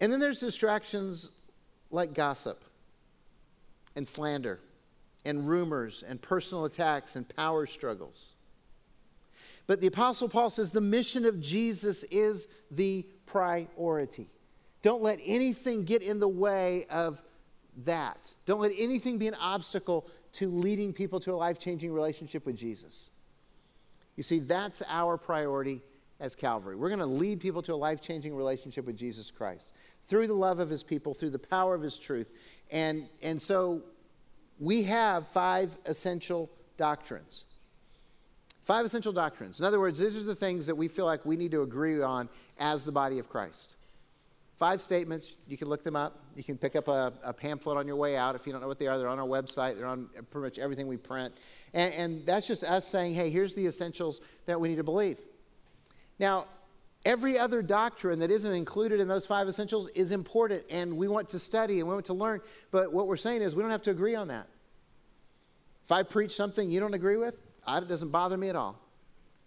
and 0.00 0.12
then 0.12 0.20
there's 0.20 0.40
distractions 0.40 1.30
like 1.90 2.14
gossip 2.14 2.64
and 3.96 4.06
slander 4.06 4.60
and 5.24 5.48
rumors 5.48 6.04
and 6.06 6.20
personal 6.20 6.64
attacks 6.64 7.16
and 7.16 7.28
power 7.36 7.66
struggles. 7.66 8.34
But 9.66 9.80
the 9.80 9.86
Apostle 9.86 10.28
Paul 10.28 10.50
says 10.50 10.70
the 10.70 10.80
mission 10.80 11.24
of 11.24 11.40
Jesus 11.40 12.02
is 12.04 12.48
the 12.70 13.06
priority. 13.26 14.28
Don't 14.84 15.02
let 15.02 15.18
anything 15.24 15.84
get 15.84 16.02
in 16.02 16.20
the 16.20 16.28
way 16.28 16.84
of 16.90 17.22
that. 17.84 18.34
Don't 18.44 18.60
let 18.60 18.72
anything 18.76 19.16
be 19.16 19.26
an 19.26 19.34
obstacle 19.36 20.06
to 20.34 20.50
leading 20.50 20.92
people 20.92 21.18
to 21.20 21.32
a 21.32 21.36
life 21.36 21.58
changing 21.58 21.90
relationship 21.90 22.44
with 22.44 22.54
Jesus. 22.54 23.08
You 24.16 24.22
see, 24.22 24.40
that's 24.40 24.82
our 24.86 25.16
priority 25.16 25.80
as 26.20 26.34
Calvary. 26.34 26.76
We're 26.76 26.90
going 26.90 26.98
to 26.98 27.06
lead 27.06 27.40
people 27.40 27.62
to 27.62 27.72
a 27.72 27.76
life 27.76 28.02
changing 28.02 28.36
relationship 28.36 28.84
with 28.84 28.94
Jesus 28.94 29.30
Christ 29.30 29.72
through 30.06 30.26
the 30.26 30.34
love 30.34 30.58
of 30.58 30.68
his 30.68 30.82
people, 30.82 31.14
through 31.14 31.30
the 31.30 31.38
power 31.38 31.74
of 31.74 31.80
his 31.80 31.98
truth. 31.98 32.30
And, 32.70 33.08
and 33.22 33.40
so 33.40 33.80
we 34.60 34.82
have 34.82 35.26
five 35.26 35.78
essential 35.86 36.50
doctrines. 36.76 37.46
Five 38.60 38.84
essential 38.84 39.14
doctrines. 39.14 39.60
In 39.60 39.64
other 39.64 39.80
words, 39.80 39.98
these 39.98 40.14
are 40.14 40.24
the 40.24 40.34
things 40.34 40.66
that 40.66 40.76
we 40.76 40.88
feel 40.88 41.06
like 41.06 41.24
we 41.24 41.38
need 41.38 41.52
to 41.52 41.62
agree 41.62 42.02
on 42.02 42.28
as 42.58 42.84
the 42.84 42.92
body 42.92 43.18
of 43.18 43.30
Christ. 43.30 43.76
Five 44.64 44.80
statements. 44.80 45.36
You 45.46 45.58
can 45.58 45.68
look 45.68 45.84
them 45.84 45.94
up. 45.94 46.24
You 46.36 46.42
can 46.42 46.56
pick 46.56 46.74
up 46.74 46.88
a, 46.88 47.12
a, 47.22 47.34
pamphlet 47.34 47.76
on 47.76 47.86
your 47.86 47.96
way 47.96 48.16
out 48.16 48.34
if 48.34 48.46
you 48.46 48.52
don't 48.52 48.62
know 48.62 48.66
what 48.66 48.78
they 48.78 48.86
are. 48.86 48.96
They're 48.96 49.08
on 49.08 49.18
our 49.18 49.26
website, 49.26 49.76
they're 49.76 49.84
on 49.84 50.08
pretty 50.30 50.42
much 50.42 50.58
everything 50.58 50.86
we 50.86 50.96
print. 50.96 51.34
And, 51.74 51.92
and 51.92 52.24
that's 52.24 52.46
just 52.46 52.64
us 52.64 52.88
saying, 52.88 53.12
hey, 53.12 53.28
here's 53.28 53.54
the 53.54 53.66
essentials 53.66 54.22
that 54.46 54.58
we 54.58 54.68
need 54.68 54.76
to 54.76 54.82
believe. 54.82 55.18
Now, 56.18 56.46
every 57.04 57.38
other 57.38 57.60
doctrine 57.60 58.20
that 58.20 58.30
isn't 58.30 58.54
included 58.54 59.00
in 59.00 59.06
those 59.06 59.26
five 59.26 59.48
essentials 59.48 59.90
is 59.90 60.12
important, 60.12 60.64
and 60.70 60.96
we 60.96 61.08
want 61.08 61.28
to 61.28 61.38
study 61.38 61.80
and 61.80 61.86
we 61.86 61.92
want 61.92 62.06
to 62.06 62.14
learn. 62.14 62.40
But 62.70 62.90
what 62.90 63.06
we're 63.06 63.18
saying 63.18 63.42
is 63.42 63.54
we 63.54 63.60
don't 63.60 63.70
have 63.70 63.82
to 63.82 63.90
agree 63.90 64.14
on 64.14 64.28
that. 64.28 64.46
If 65.84 65.92
I 65.92 66.04
preach 66.04 66.34
something 66.34 66.70
you 66.70 66.80
don't 66.80 66.94
agree 66.94 67.18
with, 67.18 67.34
it 67.68 67.86
doesn't 67.86 68.08
bother 68.08 68.38
me 68.38 68.48
at 68.48 68.56
all. 68.56 68.80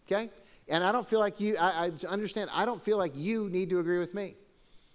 Okay? 0.06 0.30
And 0.68 0.84
I 0.84 0.92
don't 0.92 1.08
feel 1.08 1.20
like 1.20 1.40
you, 1.40 1.58
I, 1.58 1.88
I 1.88 1.92
understand, 2.08 2.52
I 2.54 2.66
don't 2.66 2.84
feel 2.84 3.00
like 3.00 3.14
you 3.16 3.50
need 3.50 3.72
to 3.72 3.80
agree 3.80 3.98
with 3.98 4.14
me. 4.14 4.36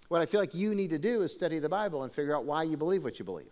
What 0.09 0.21
I 0.21 0.25
feel 0.25 0.39
like 0.39 0.53
you 0.53 0.75
need 0.75 0.89
to 0.91 0.99
do 0.99 1.21
is 1.23 1.33
study 1.33 1.59
the 1.59 1.69
Bible 1.69 2.03
and 2.03 2.11
figure 2.11 2.35
out 2.35 2.45
why 2.45 2.63
you 2.63 2.77
believe 2.77 3.03
what 3.03 3.19
you 3.19 3.25
believe. 3.25 3.51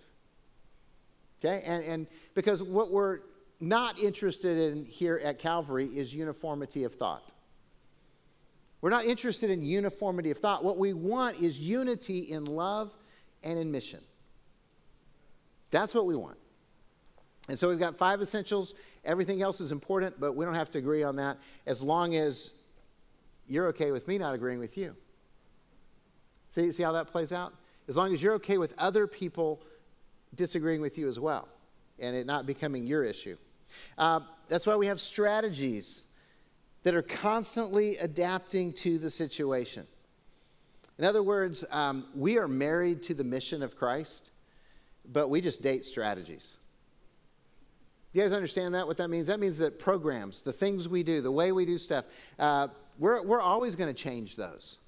Okay? 1.43 1.63
And, 1.65 1.84
and 1.84 2.08
because 2.34 2.62
what 2.62 2.91
we're 2.91 3.20
not 3.60 4.00
interested 4.00 4.58
in 4.58 4.86
here 4.86 5.22
at 5.24 5.39
Calvary 5.39 5.86
is 5.86 6.13
uniformity 6.13 6.84
of 6.84 6.93
thought. 6.93 7.31
We're 8.81 8.89
not 8.89 9.05
interested 9.05 9.51
in 9.51 9.62
uniformity 9.62 10.31
of 10.31 10.39
thought. 10.39 10.63
What 10.63 10.77
we 10.77 10.93
want 10.93 11.39
is 11.39 11.60
unity 11.60 12.31
in 12.31 12.46
love 12.46 12.91
and 13.43 13.60
in 13.60 13.72
mission. 13.72 14.01
That's 15.70 15.93
what 15.93 16.05
we 16.05 16.15
want. 16.15 16.38
And 17.48 17.58
so 17.58 17.70
we've 17.70 17.79
got 17.79 17.96
five 17.96 18.22
essentials. 18.22 18.74
Everything 19.05 19.41
else 19.41 19.62
is 19.62 19.72
important, 19.72 20.20
but 20.20 20.36
we 20.36 20.46
don't 20.46 20.55
have 20.55 20.72
to 20.72 20.79
agree 20.79 21.03
on 21.03 21.15
that 21.17 21.38
as 21.65 21.84
long 21.84 22.15
as 22.15 22.51
you're 23.48 23.67
okay 23.67 23.91
with 23.91 24.08
me 24.08 24.17
not 24.17 24.34
agreeing 24.34 24.60
with 24.60 24.77
you. 24.77 24.96
See, 26.51 26.72
see 26.72 26.84
how 26.84 26.91
that 26.91 27.08
plays 27.08 27.31
out? 27.31 27.53
As 27.88 27.98
long 27.98 28.13
as 28.13 28.22
you're 28.22 28.34
okay 28.36 28.58
with 28.58 28.74
other 28.77 29.08
people 29.08 29.62
disagreeing 30.36 30.81
with 30.81 30.98
you 30.98 31.08
as 31.08 31.20
well 31.20 31.48
and 32.00 32.15
it 32.15 32.25
not 32.25 32.46
becoming 32.46 32.86
your 32.86 33.03
issue. 33.03 33.38
Uh, 33.98 34.22
that's 34.48 34.65
why 34.65 34.75
we 34.75 34.88
have 34.88 35.00
strategies 35.00 36.03
that 36.84 36.96
are 36.96 37.01
constantly 37.01 37.98
adapting 37.98 38.74
to 38.74 38.98
the 38.98 39.10
situation. 39.10 39.86
In 40.98 41.05
other 41.05 41.24
words, 41.24 41.63
um, 41.72 42.05
we 42.15 42.38
are 42.38 42.48
married 42.48 43.03
to 43.03 43.13
the 43.13 43.24
mission 43.24 43.63
of 43.63 43.75
Christ, 43.75 44.31
but 45.12 45.29
we 45.29 45.41
just 45.41 45.62
date 45.62 45.86
strategies. 45.86 46.58
You 48.13 48.22
guys 48.22 48.34
understand 48.34 48.75
that? 48.75 48.86
What 48.86 48.98
that 48.98 49.10
means? 49.10 49.27
That 49.27 49.39
means 49.39 49.58
that 49.60 49.79
programs, 49.79 50.43
the 50.43 50.51
things 50.51 50.89
we 50.89 51.01
do, 51.01 51.22
the 51.22 51.31
way 51.31 51.51
we 51.51 51.65
do 51.65 51.77
stuff, 51.77 52.05
uh, 52.39 52.67
we're, 53.00 53.24
we're 53.24 53.41
always 53.41 53.75
going 53.75 53.93
to 53.93 54.00
change 54.00 54.36
those 54.36 54.79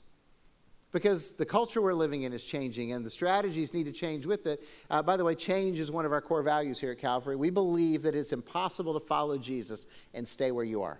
because 0.94 1.34
the 1.34 1.46
culture 1.46 1.82
we're 1.82 1.96
living 1.96 2.22
in 2.22 2.32
is 2.32 2.46
changing 2.46 2.94
and 2.94 3.04
the 3.04 3.10
strategies 3.10 3.74
need 3.74 3.86
to 3.86 3.92
change 3.92 4.28
with 4.28 4.46
it. 4.46 4.64
Uh, 4.92 5.02
by 5.02 5.18
the 5.18 5.26
way, 5.26 5.34
change 5.34 5.80
is 5.80 5.92
one 5.92 6.06
of 6.06 6.14
our 6.14 6.22
core 6.22 6.44
values 6.44 6.80
here 6.80 6.92
at 6.92 7.00
Calvary. 7.00 7.36
We 7.36 7.50
believe 7.50 8.04
that 8.04 8.16
it's 8.16 8.32
impossible 8.32 8.94
to 8.94 9.00
follow 9.00 9.38
Jesus 9.38 9.88
and 10.14 10.26
stay 10.26 10.52
where 10.52 10.64
you 10.64 10.84
are. 10.84 11.00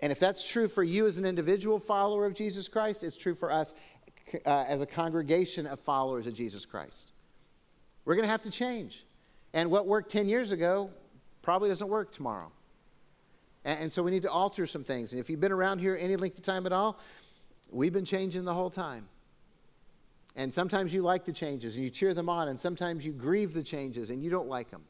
And 0.00 0.12
if 0.12 0.20
that's 0.20 0.48
true 0.48 0.68
for 0.68 0.84
you 0.84 1.06
as 1.06 1.18
an 1.18 1.24
individual 1.24 1.80
follower 1.80 2.24
of 2.24 2.34
Jesus 2.34 2.68
Christ, 2.68 3.02
it's 3.02 3.16
true 3.16 3.34
for 3.34 3.50
us 3.50 3.74
uh, 4.46 4.64
as 4.68 4.80
a 4.80 4.86
congregation 4.86 5.66
of 5.66 5.80
followers 5.80 6.28
of 6.28 6.34
Jesus 6.34 6.64
Christ. 6.64 7.12
We're 8.04 8.14
going 8.14 8.26
to 8.26 8.30
have 8.30 8.42
to 8.42 8.50
change. 8.50 9.06
And 9.54 9.70
what 9.70 9.86
worked 9.86 10.10
10 10.10 10.28
years 10.28 10.52
ago 10.52 10.90
probably 11.42 11.68
doesn't 11.68 11.88
work 11.88 12.12
tomorrow. 12.12 12.52
And, 13.64 13.80
and 13.80 13.92
so 13.92 14.04
we 14.04 14.12
need 14.12 14.22
to 14.22 14.30
alter 14.30 14.66
some 14.66 14.84
things. 14.84 15.12
And 15.12 15.20
if 15.20 15.28
you've 15.28 15.40
been 15.40 15.52
around 15.52 15.80
here 15.80 15.96
any 16.00 16.14
length 16.14 16.38
of 16.38 16.44
time 16.44 16.66
at 16.66 16.72
all, 16.72 16.98
We've 17.74 17.92
been 17.92 18.04
changing 18.04 18.44
the 18.44 18.54
whole 18.54 18.70
time. 18.70 19.08
And 20.36 20.54
sometimes 20.54 20.94
you 20.94 21.02
like 21.02 21.24
the 21.24 21.32
changes 21.32 21.74
and 21.74 21.84
you 21.84 21.90
cheer 21.90 22.14
them 22.14 22.28
on, 22.28 22.48
and 22.48 22.58
sometimes 22.58 23.04
you 23.04 23.12
grieve 23.12 23.52
the 23.52 23.64
changes 23.64 24.10
and 24.10 24.22
you 24.22 24.30
don't 24.30 24.48
like 24.48 24.70
them. 24.70 24.82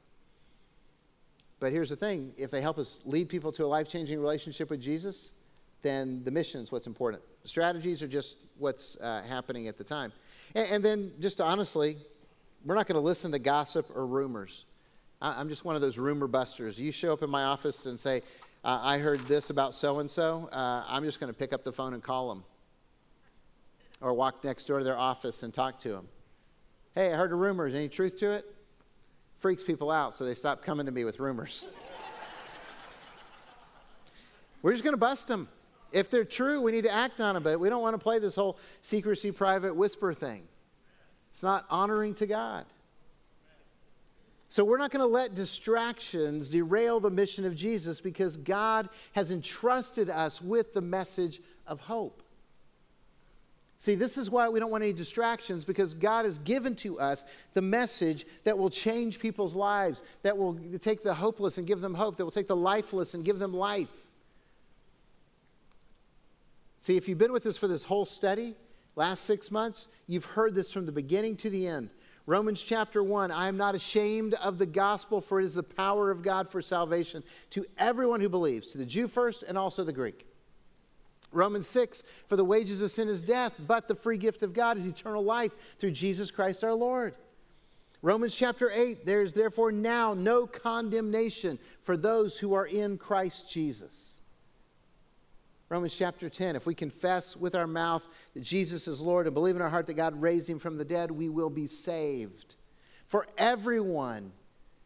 But 1.60 1.72
here's 1.72 1.88
the 1.88 1.96
thing 1.96 2.32
if 2.36 2.50
they 2.50 2.60
help 2.60 2.78
us 2.78 3.00
lead 3.06 3.30
people 3.30 3.52
to 3.52 3.64
a 3.64 3.66
life 3.66 3.88
changing 3.88 4.20
relationship 4.20 4.68
with 4.68 4.82
Jesus, 4.82 5.32
then 5.80 6.22
the 6.24 6.30
mission 6.30 6.60
is 6.60 6.70
what's 6.70 6.86
important. 6.86 7.22
Strategies 7.44 8.02
are 8.02 8.08
just 8.08 8.36
what's 8.58 8.96
uh, 9.00 9.22
happening 9.22 9.66
at 9.66 9.78
the 9.78 9.84
time. 9.84 10.12
And, 10.54 10.70
and, 10.70 10.84
then, 10.84 11.12
just 11.20 11.40
honestly, 11.40 11.96
we're 12.66 12.74
not 12.74 12.86
going 12.86 13.00
to 13.00 13.06
listen 13.06 13.32
to 13.32 13.38
gossip 13.38 13.90
or 13.94 14.06
rumors. 14.06 14.66
I, 15.22 15.40
am 15.40 15.48
just 15.48 15.64
one 15.64 15.74
of 15.74 15.80
those 15.80 15.96
rumor 15.96 16.26
busters. 16.26 16.78
You 16.78 16.92
show 16.92 17.14
up 17.14 17.22
in 17.22 17.30
my 17.30 17.44
office 17.44 17.86
and 17.86 17.98
say, 17.98 18.22
uh, 18.62 18.78
I 18.82 18.98
heard 18.98 19.20
this 19.26 19.48
about 19.50 19.72
so 19.72 20.00
and 20.00 20.10
so. 20.10 20.50
I'm 20.52 21.04
just 21.04 21.18
going 21.18 21.32
to 21.32 21.38
pick 21.38 21.54
up 21.54 21.64
the 21.64 21.72
phone 21.72 21.94
and 21.94 22.02
call 22.02 22.28
them 22.28 22.44
or 24.00 24.14
walk 24.14 24.44
next 24.44 24.64
door 24.64 24.78
to 24.78 24.84
their 24.84 24.98
office 24.98 25.42
and 25.42 25.52
talk 25.52 25.78
to 25.80 25.90
them. 25.90 26.08
Hey, 26.94 27.12
I 27.12 27.16
heard 27.16 27.32
a 27.32 27.36
rumor. 27.36 27.66
Is 27.66 27.74
any 27.74 27.88
truth 27.88 28.16
to 28.18 28.32
it? 28.32 28.46
Freaks 29.36 29.64
people 29.64 29.90
out, 29.90 30.14
so 30.14 30.24
they 30.24 30.34
stop 30.34 30.62
coming 30.62 30.86
to 30.86 30.92
me 30.92 31.04
with 31.04 31.20
rumors. 31.20 31.66
We're 34.62 34.72
just 34.72 34.84
going 34.84 34.94
to 34.94 34.98
bust 34.98 35.28
them. 35.28 35.48
If 35.92 36.10
they're 36.10 36.24
true, 36.24 36.60
we 36.60 36.72
need 36.72 36.84
to 36.84 36.92
act 36.92 37.20
on 37.20 37.34
them, 37.34 37.44
but 37.44 37.60
we 37.60 37.68
don't 37.68 37.82
want 37.82 37.94
to 37.94 37.98
play 37.98 38.18
this 38.18 38.34
whole 38.34 38.58
secrecy, 38.82 39.30
private 39.30 39.76
whisper 39.76 40.12
thing. 40.12 40.42
It's 41.30 41.42
not 41.42 41.66
honoring 41.70 42.14
to 42.14 42.26
God. 42.26 42.64
So 44.48 44.64
we're 44.64 44.78
not 44.78 44.90
going 44.90 45.04
to 45.04 45.12
let 45.12 45.34
distractions 45.34 46.48
derail 46.48 46.98
the 46.98 47.10
mission 47.10 47.44
of 47.44 47.54
Jesus 47.54 48.00
because 48.00 48.36
God 48.36 48.88
has 49.12 49.30
entrusted 49.30 50.10
us 50.10 50.42
with 50.42 50.74
the 50.74 50.80
message 50.80 51.40
of 51.66 51.80
hope. 51.80 52.23
See, 53.84 53.96
this 53.96 54.16
is 54.16 54.30
why 54.30 54.48
we 54.48 54.60
don't 54.60 54.70
want 54.70 54.82
any 54.82 54.94
distractions 54.94 55.62
because 55.62 55.92
God 55.92 56.24
has 56.24 56.38
given 56.38 56.74
to 56.76 56.98
us 56.98 57.26
the 57.52 57.60
message 57.60 58.24
that 58.44 58.56
will 58.56 58.70
change 58.70 59.18
people's 59.18 59.54
lives, 59.54 60.02
that 60.22 60.38
will 60.38 60.58
take 60.80 61.02
the 61.02 61.12
hopeless 61.12 61.58
and 61.58 61.66
give 61.66 61.82
them 61.82 61.92
hope, 61.92 62.16
that 62.16 62.24
will 62.24 62.32
take 62.32 62.48
the 62.48 62.56
lifeless 62.56 63.12
and 63.12 63.26
give 63.26 63.38
them 63.38 63.52
life. 63.52 63.94
See, 66.78 66.96
if 66.96 67.10
you've 67.10 67.18
been 67.18 67.30
with 67.30 67.44
us 67.44 67.58
for 67.58 67.68
this 67.68 67.84
whole 67.84 68.06
study, 68.06 68.54
last 68.96 69.24
six 69.24 69.50
months, 69.50 69.88
you've 70.06 70.24
heard 70.24 70.54
this 70.54 70.70
from 70.70 70.86
the 70.86 70.92
beginning 70.92 71.36
to 71.36 71.50
the 71.50 71.66
end. 71.66 71.90
Romans 72.24 72.62
chapter 72.62 73.02
1 73.02 73.30
I 73.30 73.48
am 73.48 73.58
not 73.58 73.74
ashamed 73.74 74.32
of 74.32 74.56
the 74.56 74.64
gospel, 74.64 75.20
for 75.20 75.40
it 75.40 75.44
is 75.44 75.56
the 75.56 75.62
power 75.62 76.10
of 76.10 76.22
God 76.22 76.48
for 76.48 76.62
salvation 76.62 77.22
to 77.50 77.66
everyone 77.76 78.22
who 78.22 78.30
believes, 78.30 78.68
to 78.68 78.78
the 78.78 78.86
Jew 78.86 79.08
first 79.08 79.42
and 79.42 79.58
also 79.58 79.84
the 79.84 79.92
Greek. 79.92 80.26
Romans 81.34 81.66
6 81.68 82.04
For 82.26 82.36
the 82.36 82.44
wages 82.44 82.82
of 82.82 82.90
sin 82.90 83.08
is 83.08 83.22
death, 83.22 83.60
but 83.66 83.88
the 83.88 83.94
free 83.94 84.18
gift 84.18 84.42
of 84.42 84.54
God 84.54 84.76
is 84.76 84.86
eternal 84.86 85.24
life 85.24 85.54
through 85.78 85.92
Jesus 85.92 86.30
Christ 86.30 86.64
our 86.64 86.74
Lord. 86.74 87.14
Romans 88.02 88.34
chapter 88.34 88.70
8 88.70 89.06
There 89.06 89.22
is 89.22 89.32
therefore 89.32 89.72
now 89.72 90.14
no 90.14 90.46
condemnation 90.46 91.58
for 91.82 91.96
those 91.96 92.38
who 92.38 92.54
are 92.54 92.66
in 92.66 92.98
Christ 92.98 93.50
Jesus. 93.50 94.20
Romans 95.68 95.94
chapter 95.94 96.28
10 96.28 96.56
If 96.56 96.66
we 96.66 96.74
confess 96.74 97.36
with 97.36 97.54
our 97.54 97.66
mouth 97.66 98.06
that 98.34 98.42
Jesus 98.42 98.86
is 98.86 99.00
Lord 99.00 99.26
and 99.26 99.34
believe 99.34 99.56
in 99.56 99.62
our 99.62 99.70
heart 99.70 99.86
that 99.86 99.94
God 99.94 100.20
raised 100.20 100.48
him 100.48 100.58
from 100.58 100.76
the 100.76 100.84
dead, 100.84 101.10
we 101.10 101.28
will 101.28 101.50
be 101.50 101.66
saved. 101.66 102.56
For 103.06 103.26
everyone 103.36 104.32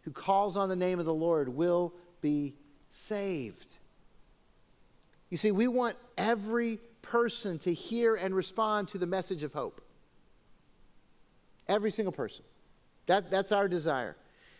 who 0.02 0.10
calls 0.10 0.56
on 0.56 0.68
the 0.68 0.76
name 0.76 0.98
of 0.98 1.04
the 1.04 1.14
Lord 1.14 1.48
will 1.48 1.92
be 2.20 2.54
saved. 2.88 3.76
You 5.30 5.36
see, 5.36 5.50
we 5.50 5.68
want 5.68 5.96
every 6.16 6.78
person 7.02 7.58
to 7.60 7.72
hear 7.72 8.14
and 8.14 8.34
respond 8.34 8.88
to 8.88 8.98
the 8.98 9.06
message 9.06 9.42
of 9.42 9.52
hope. 9.52 9.80
Every 11.66 11.90
single 11.90 12.12
person. 12.12 12.44
That, 13.06 13.30
that's 13.30 13.52
our 13.52 13.68
desire. 13.68 14.16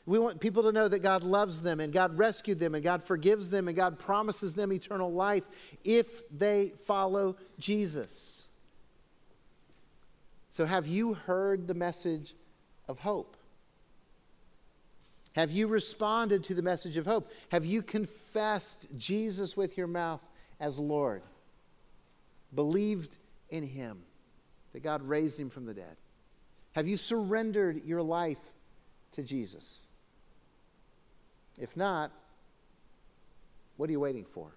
We 0.07 0.19
want 0.19 0.41
people 0.41 0.63
to 0.63 0.73
know 0.73 0.89
that 0.89 1.01
God 1.01 1.23
loves 1.23 1.61
them 1.61 1.81
and 1.81 1.93
God 1.93 2.17
rescued 2.17 2.59
them 2.59 2.75
and 2.75 2.83
God 2.83 3.03
forgives 3.03 3.51
them 3.51 3.69
and 3.69 3.77
God 3.77 3.99
promises 3.99 4.55
them 4.55 4.73
eternal 4.73 5.13
life 5.13 5.47
if 5.85 6.23
they 6.37 6.71
follow 6.87 7.37
Jesus. 7.59 8.47
So, 10.51 10.65
have 10.65 10.87
you 10.87 11.15
heard 11.15 11.67
the 11.67 11.75
message 11.75 12.35
of 12.89 12.99
hope? 13.01 13.37
Have 15.35 15.51
you 15.51 15.67
responded 15.67 16.43
to 16.45 16.55
the 16.55 16.63
message 16.63 16.97
of 16.97 17.07
hope? 17.07 17.31
Have 17.51 17.65
you 17.65 17.83
confessed 17.83 18.89
Jesus 18.97 19.57
with 19.57 19.77
your 19.77 19.87
mouth 19.87 20.23
as 20.61 20.79
Lord? 20.79 21.23
Believed 22.55 23.17
in 23.51 23.63
Him, 23.63 23.99
that 24.73 24.83
God 24.83 25.03
raised 25.03 25.39
Him 25.39 25.51
from 25.51 25.67
the 25.67 25.75
dead? 25.75 25.97
Have 26.73 26.87
you 26.87 26.97
surrendered 26.97 27.85
your 27.85 28.03
life 28.03 28.39
to 29.13 29.23
Jesus? 29.23 29.83
If 31.59 31.77
not, 31.77 32.13
what 33.77 33.89
are 33.89 33.93
you 33.93 34.01
waiting 34.01 34.25
for? 34.25 34.53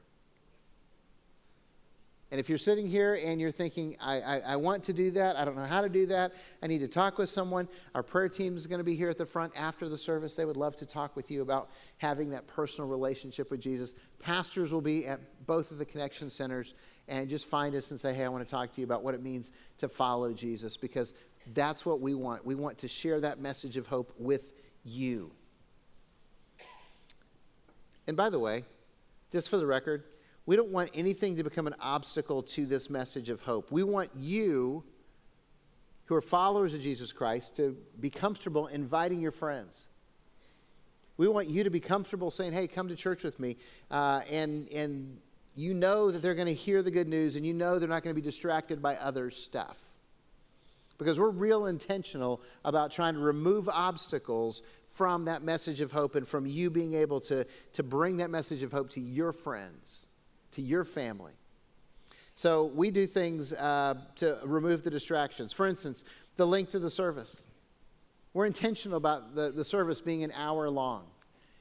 And 2.32 2.40
if 2.40 2.48
you're 2.48 2.58
sitting 2.58 2.88
here 2.88 3.20
and 3.22 3.42
you're 3.42 3.52
thinking, 3.52 3.98
I, 4.00 4.22
I, 4.22 4.40
I, 4.40 4.56
want 4.56 4.84
to 4.86 4.94
do 4.94 5.12
that, 5.12 5.36
I 5.36 5.44
don't 5.44 5.58
know 5.58 5.66
how 5.66 5.82
to 5.82 5.90
do 5.90 6.06
that, 6.06 6.32
I 6.64 6.68
need 6.68 6.80
to 6.80 6.88
talk 6.88 7.18
with 7.18 7.30
someone, 7.30 7.68
our 7.94 8.02
prayer 8.02 8.30
team 8.30 8.56
is 8.56 8.68
going 8.68 8.78
to 8.78 8.86
be 8.86 8.96
here 8.96 9.10
at 9.10 9.18
the 9.18 9.26
front 9.26 9.52
after 9.54 9.90
the 9.90 9.98
service. 9.98 10.34
They 10.34 10.46
would 10.46 10.56
love 10.56 10.78
to 10.78 10.86
talk 10.86 11.18
with 11.18 11.30
you 11.30 11.42
about 11.42 11.72
having 11.98 12.30
that 12.30 12.48
personal 12.48 12.90
relationship 12.90 13.52
with 13.52 13.60
Jesus. 13.60 13.96
Pastors 14.20 14.74
will 14.74 14.80
be 14.80 15.06
at 15.08 15.20
both 15.46 15.72
of 15.72 15.78
the 15.78 15.84
connection 15.84 16.30
centers 16.30 16.74
and 17.10 17.30
just 17.30 17.48
find 17.48 17.76
us 17.76 17.92
and 17.92 18.00
say, 18.00 18.14
hey, 18.14 18.24
I 18.24 18.30
want 18.30 18.48
to 18.48 18.50
talk 18.50 18.72
to 18.72 18.82
you 18.82 18.86
about 18.86 19.04
what 19.04 19.14
it 19.14 19.22
means 19.22 19.52
to 19.80 19.90
follow 19.90 20.32
Jesus 20.32 20.78
because 20.78 21.14
that's 21.54 21.86
what 21.86 22.00
we 22.00 22.14
want. 22.14 22.46
We 22.46 22.56
want 22.56 22.78
to 22.78 22.88
share 22.88 23.20
that 23.20 23.42
message 23.42 23.76
of 23.76 23.88
hope 23.88 24.14
with 24.18 24.54
you. 24.86 25.32
And 28.08 28.16
by 28.16 28.30
the 28.30 28.40
way, 28.40 28.64
just 29.32 29.50
for 29.50 29.58
the 29.58 29.66
record, 29.66 30.04
we 30.52 30.58
don't 30.58 30.72
want 30.74 30.90
anything 30.94 31.38
to 31.38 31.46
become 31.46 31.66
an 31.66 31.76
obstacle 31.80 32.44
to 32.44 32.66
this 32.66 32.90
message 32.90 33.30
of 33.30 33.40
hope. 33.40 33.72
We 33.72 33.84
want 33.84 34.10
you, 34.18 34.84
who 36.08 36.16
are 36.16 36.20
followers 36.20 36.74
of 36.74 36.82
Jesus 36.82 37.14
Christ, 37.14 37.56
to 37.56 37.78
be 38.02 38.10
comfortable 38.10 38.68
inviting 38.68 39.22
your 39.22 39.32
friends. 39.32 39.88
We 41.16 41.30
want 41.30 41.50
you 41.50 41.64
to 41.64 41.70
be 41.70 41.80
comfortable 41.80 42.30
saying, 42.30 42.52
hey, 42.52 42.68
come 42.68 42.90
to 42.90 42.98
church 42.98 43.24
with 43.24 43.40
me. 43.40 43.56
Uh, 43.90 44.24
and, 44.30 44.68
and 44.74 45.20
you 45.56 45.74
know 45.74 46.12
that 46.12 46.22
they're 46.22 46.36
going 46.36 46.48
to 46.48 46.54
hear 46.54 46.82
the 46.82 46.92
good 46.92 47.08
news, 47.08 47.38
and 47.38 47.46
you 47.46 47.54
know 47.54 47.80
they're 47.80 47.88
not 47.88 48.04
going 48.04 48.14
to 48.14 48.22
be 48.22 48.26
distracted 48.26 48.82
by 48.82 48.98
other 48.98 49.32
stuff. 49.32 49.78
Because 50.98 51.18
we're 51.18 51.30
real 51.30 51.68
intentional 51.68 52.42
about 52.66 52.92
trying 52.92 53.14
to 53.14 53.22
remove 53.22 53.70
obstacles 53.70 54.64
from 54.88 55.24
that 55.24 55.44
message 55.44 55.80
of 55.80 55.94
hope 55.94 56.16
and 56.16 56.28
from 56.28 56.46
you 56.46 56.70
being 56.70 56.94
able 56.94 57.22
to, 57.22 57.46
to 57.72 57.84
bring 57.84 58.18
that 58.18 58.30
message 58.30 58.64
of 58.64 58.74
hope 58.74 58.90
to 58.90 59.00
your 59.00 59.32
friends, 59.32 60.08
to 60.52 60.62
your 60.62 60.84
family. 60.84 61.34
So 62.36 62.66
we 62.66 62.92
do 62.92 63.06
things 63.06 63.54
uh, 63.54 63.96
to 64.16 64.40
remove 64.44 64.84
the 64.84 64.90
distractions. 64.90 65.54
For 65.54 65.68
instance, 65.68 66.04
the 66.38 66.48
length 66.48 66.76
of 66.76 66.82
the 66.82 66.90
service. 66.90 67.44
We're 68.34 68.46
intentional 68.46 68.98
about 68.98 69.36
the, 69.36 69.52
the 69.52 69.64
service 69.64 70.02
being 70.02 70.24
an 70.24 70.32
hour 70.36 70.70
long. 70.70 71.04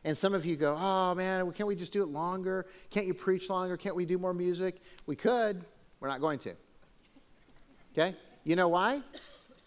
And 0.05 0.17
some 0.17 0.33
of 0.33 0.47
you 0.47 0.57
go, 0.57 0.77
oh 0.79 1.15
man, 1.15 1.51
can't 1.53 1.67
we 1.67 1.77
just 1.77 1.93
do 1.93 2.03
it 2.03 2.09
longer? 2.09 2.67
Can't 2.91 3.07
you 3.07 3.15
preach 3.15 3.51
longer? 3.51 3.77
Can't 3.77 3.97
we 3.97 4.07
do 4.07 4.17
more 4.17 4.33
music? 4.33 4.81
We 5.07 5.17
could. 5.17 5.65
We're 5.99 6.09
not 6.09 6.21
going 6.21 6.39
to. 6.41 6.55
Okay? 7.93 8.17
You 8.45 8.57
know 8.57 8.69
why? 8.69 9.03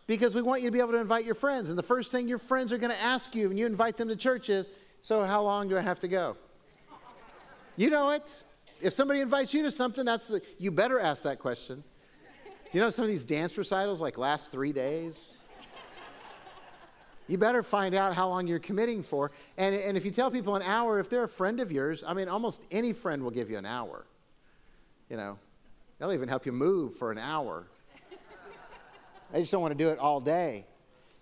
because 0.07 0.35
we 0.35 0.41
want 0.41 0.61
you 0.61 0.67
to 0.67 0.71
be 0.71 0.79
able 0.79 0.91
to 0.91 0.99
invite 0.99 1.25
your 1.25 1.35
friends. 1.35 1.69
And 1.69 1.77
the 1.77 1.83
first 1.83 2.11
thing 2.11 2.27
your 2.27 2.37
friends 2.37 2.73
are 2.73 2.77
going 2.77 2.91
to 2.91 3.01
ask 3.01 3.33
you 3.35 3.47
when 3.47 3.57
you 3.57 3.65
invite 3.65 3.97
them 3.97 4.09
to 4.09 4.15
church 4.15 4.49
is, 4.49 4.69
So, 5.01 5.25
how 5.25 5.41
long 5.41 5.67
do 5.67 5.77
I 5.77 5.81
have 5.81 5.99
to 6.01 6.07
go? 6.07 6.37
You 7.75 7.89
know 7.89 8.11
it. 8.11 8.43
If 8.83 8.91
somebody 8.91 9.21
invites 9.21 9.53
you 9.53 9.63
to 9.63 9.71
something, 9.71 10.03
that's 10.03 10.27
the, 10.27 10.41
you 10.59 10.69
better 10.69 10.99
ask 10.99 11.23
that 11.23 11.39
question. 11.39 11.83
Do 12.43 12.77
You 12.77 12.81
know, 12.81 12.89
some 12.89 13.03
of 13.03 13.09
these 13.09 13.23
dance 13.23 13.57
recitals 13.57 14.01
like 14.01 14.17
last 14.17 14.51
three 14.51 14.73
days. 14.73 15.37
You 17.27 17.37
better 17.37 17.63
find 17.63 17.95
out 17.95 18.13
how 18.13 18.27
long 18.27 18.45
you're 18.45 18.59
committing 18.59 19.01
for. 19.01 19.31
And, 19.57 19.73
and 19.73 19.95
if 19.95 20.03
you 20.03 20.11
tell 20.11 20.29
people 20.29 20.57
an 20.57 20.61
hour, 20.61 20.99
if 20.99 21.09
they're 21.09 21.23
a 21.23 21.29
friend 21.29 21.61
of 21.61 21.71
yours, 21.71 22.03
I 22.05 22.13
mean, 22.13 22.27
almost 22.27 22.65
any 22.71 22.91
friend 22.91 23.23
will 23.23 23.31
give 23.31 23.49
you 23.49 23.57
an 23.57 23.65
hour. 23.65 24.05
You 25.09 25.15
know, 25.15 25.39
they'll 25.97 26.11
even 26.11 26.27
help 26.27 26.45
you 26.45 26.51
move 26.51 26.93
for 26.93 27.13
an 27.13 27.17
hour. 27.17 27.67
I 29.33 29.39
just 29.39 29.53
don't 29.53 29.61
want 29.61 29.77
to 29.77 29.81
do 29.81 29.89
it 29.89 29.97
all 29.97 30.19
day. 30.19 30.65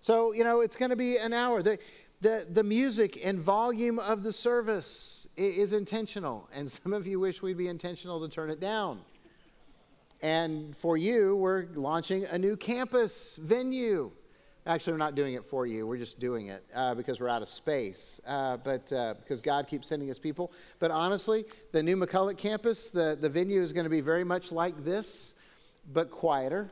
So, 0.02 0.32
you 0.32 0.44
know, 0.44 0.62
it's 0.62 0.76
going 0.76 0.90
to 0.90 0.96
be 0.96 1.18
an 1.18 1.32
hour. 1.32 1.62
The, 1.62 1.78
the, 2.22 2.48
the 2.50 2.64
music 2.64 3.20
and 3.24 3.38
volume 3.40 4.00
of 4.00 4.24
the 4.24 4.32
service 4.32 5.21
is 5.38 5.74
intentional. 5.74 6.48
And 6.54 6.70
some 6.84 6.94
of 6.94 7.08
you 7.08 7.20
wish 7.20 7.42
we'd 7.42 7.58
be 7.58 7.68
intentional 7.68 8.20
to 8.22 8.30
turn 8.34 8.50
it 8.50 8.60
down. 8.60 9.02
And 10.22 10.76
for 10.78 10.98
you, 10.98 11.36
we're 11.36 11.66
launching 11.74 12.26
a 12.26 12.38
new 12.38 12.56
campus 12.56 13.38
venue. 13.38 14.12
Actually, 14.68 14.94
we're 14.94 15.00
not 15.00 15.16
doing 15.16 15.34
it 15.34 15.44
for 15.44 15.66
you. 15.66 15.88
We're 15.88 15.98
just 15.98 16.20
doing 16.20 16.48
it 16.48 16.64
uh, 16.76 16.94
because 16.94 17.20
we're 17.20 17.28
out 17.28 17.42
of 17.42 17.50
space. 17.50 18.22
Uh, 18.28 18.58
but 18.58 18.94
uh, 18.94 19.16
because 19.16 19.42
God 19.42 19.68
keeps 19.68 19.88
sending 19.88 20.12
us 20.12 20.20
people. 20.20 20.52
But 20.78 20.92
honestly, 20.92 21.46
the 21.72 21.82
new 21.82 21.98
McCulloch 21.98 22.38
campus, 22.38 22.92
the, 22.92 23.18
the 23.20 23.30
venue 23.30 23.64
is 23.64 23.74
going 23.74 23.86
to 23.86 23.90
be 23.90 24.02
very 24.02 24.24
much 24.24 24.52
like 24.52 24.84
this, 24.84 25.34
but 25.92 26.12
quieter 26.12 26.70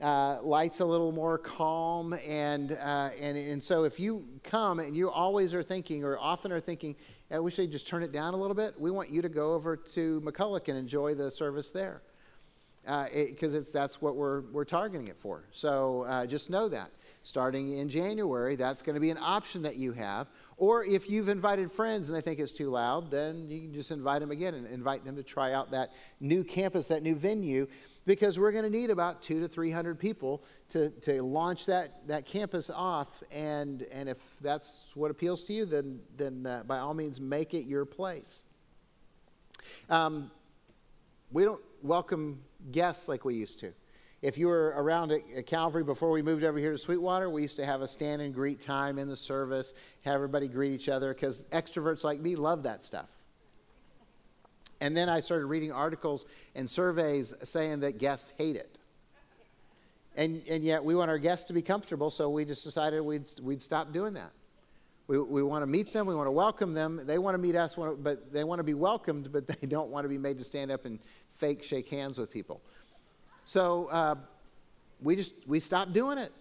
uh, 0.00 0.40
lights 0.42 0.80
a 0.80 0.84
little 0.84 1.12
more 1.12 1.38
calm. 1.38 2.12
And, 2.26 2.72
uh, 2.72 3.10
and, 3.18 3.36
and 3.36 3.62
so 3.62 3.84
if 3.84 3.98
you 3.98 4.26
come 4.42 4.78
and 4.78 4.96
you 4.96 5.10
always 5.10 5.54
are 5.54 5.62
thinking 5.62 6.04
or 6.04 6.18
often 6.18 6.52
are 6.52 6.60
thinking, 6.60 6.96
I 7.30 7.38
wish 7.40 7.56
they'd 7.56 7.70
just 7.70 7.88
turn 7.88 8.02
it 8.02 8.12
down 8.12 8.34
a 8.34 8.36
little 8.36 8.54
bit, 8.54 8.80
we 8.80 8.90
want 8.90 9.10
you 9.10 9.20
to 9.22 9.28
go 9.28 9.54
over 9.54 9.76
to 9.76 10.20
McCulloch 10.20 10.68
and 10.68 10.78
enjoy 10.78 11.14
the 11.14 11.30
service 11.30 11.70
there. 11.70 12.02
Because 12.84 13.54
uh, 13.54 13.62
that's 13.72 14.00
what 14.00 14.14
we're, 14.14 14.42
we're 14.52 14.64
targeting 14.64 15.08
it 15.08 15.16
for. 15.16 15.44
So 15.50 16.02
uh, 16.02 16.24
just 16.26 16.50
know 16.50 16.68
that. 16.68 16.90
Starting 17.24 17.78
in 17.78 17.88
January, 17.88 18.54
that's 18.54 18.80
going 18.80 18.94
to 18.94 19.00
be 19.00 19.10
an 19.10 19.18
option 19.20 19.60
that 19.62 19.74
you 19.74 19.90
have. 19.90 20.28
Or 20.56 20.84
if 20.84 21.10
you've 21.10 21.28
invited 21.28 21.72
friends 21.72 22.08
and 22.08 22.16
they 22.16 22.20
think 22.20 22.38
it's 22.38 22.52
too 22.52 22.70
loud, 22.70 23.10
then 23.10 23.50
you 23.50 23.62
can 23.62 23.74
just 23.74 23.90
invite 23.90 24.20
them 24.20 24.30
again 24.30 24.54
and 24.54 24.64
invite 24.68 25.04
them 25.04 25.16
to 25.16 25.24
try 25.24 25.52
out 25.52 25.72
that 25.72 25.92
new 26.20 26.44
campus, 26.44 26.86
that 26.86 27.02
new 27.02 27.16
venue 27.16 27.66
because 28.06 28.38
we're 28.38 28.52
going 28.52 28.64
to 28.64 28.70
need 28.70 28.90
about 28.90 29.20
two 29.20 29.40
to 29.40 29.48
300 29.48 29.98
people 29.98 30.44
to, 30.70 30.90
to 30.90 31.22
launch 31.22 31.66
that, 31.66 32.06
that 32.06 32.24
campus 32.24 32.70
off. 32.70 33.22
And, 33.30 33.82
and 33.92 34.08
if 34.08 34.18
that's 34.40 34.86
what 34.94 35.10
appeals 35.10 35.42
to 35.44 35.52
you, 35.52 35.66
then, 35.66 36.00
then 36.16 36.46
uh, 36.46 36.62
by 36.66 36.78
all 36.78 36.94
means, 36.94 37.20
make 37.20 37.52
it 37.52 37.66
your 37.66 37.84
place. 37.84 38.44
Um, 39.90 40.30
we 41.32 41.44
don't 41.44 41.60
welcome 41.82 42.40
guests 42.70 43.08
like 43.08 43.24
we 43.24 43.34
used 43.34 43.58
to. 43.60 43.72
If 44.22 44.38
you 44.38 44.46
were 44.46 44.72
around 44.76 45.12
at, 45.12 45.20
at 45.36 45.46
Calvary 45.46 45.84
before 45.84 46.10
we 46.10 46.22
moved 46.22 46.44
over 46.44 46.58
here 46.58 46.72
to 46.72 46.78
Sweetwater, 46.78 47.28
we 47.28 47.42
used 47.42 47.56
to 47.56 47.66
have 47.66 47.82
a 47.82 47.88
stand 47.88 48.22
and 48.22 48.32
greet 48.32 48.60
time 48.60 48.98
in 48.98 49.08
the 49.08 49.16
service, 49.16 49.74
have 50.02 50.14
everybody 50.14 50.48
greet 50.48 50.72
each 50.72 50.88
other, 50.88 51.12
because 51.12 51.44
extroverts 51.52 52.04
like 52.04 52.20
me 52.20 52.36
love 52.36 52.62
that 52.62 52.82
stuff. 52.82 53.15
And 54.80 54.96
then 54.96 55.08
I 55.08 55.20
started 55.20 55.46
reading 55.46 55.72
articles 55.72 56.26
and 56.54 56.68
surveys 56.68 57.32
saying 57.44 57.80
that 57.80 57.98
guests 57.98 58.30
hate 58.36 58.56
it. 58.56 58.78
And, 60.16 60.42
and 60.48 60.64
yet 60.64 60.82
we 60.82 60.94
want 60.94 61.10
our 61.10 61.18
guests 61.18 61.46
to 61.46 61.52
be 61.52 61.62
comfortable, 61.62 62.10
so 62.10 62.30
we 62.30 62.44
just 62.44 62.64
decided 62.64 63.00
we'd, 63.02 63.28
we'd 63.42 63.60
stop 63.60 63.92
doing 63.92 64.14
that. 64.14 64.30
We, 65.08 65.18
we 65.18 65.42
want 65.42 65.62
to 65.62 65.66
meet 65.66 65.92
them, 65.92 66.06
we 66.06 66.14
want 66.14 66.26
to 66.26 66.32
welcome 66.32 66.74
them. 66.74 67.02
They 67.04 67.18
want 67.18 67.34
to 67.34 67.38
meet 67.38 67.54
us, 67.54 67.76
but 67.76 68.32
they 68.32 68.42
want 68.42 68.58
to 68.58 68.64
be 68.64 68.74
welcomed, 68.74 69.30
but 69.30 69.46
they 69.60 69.66
don't 69.66 69.90
want 69.90 70.04
to 70.04 70.08
be 70.08 70.18
made 70.18 70.38
to 70.38 70.44
stand 70.44 70.70
up 70.70 70.84
and 70.84 70.98
fake 71.30 71.62
shake 71.62 71.88
hands 71.88 72.18
with 72.18 72.30
people. 72.30 72.60
So 73.44 73.86
uh, 73.86 74.16
we 75.00 75.14
just 75.16 75.34
we 75.46 75.60
stopped 75.60 75.92
doing 75.92 76.18
it. 76.18 76.32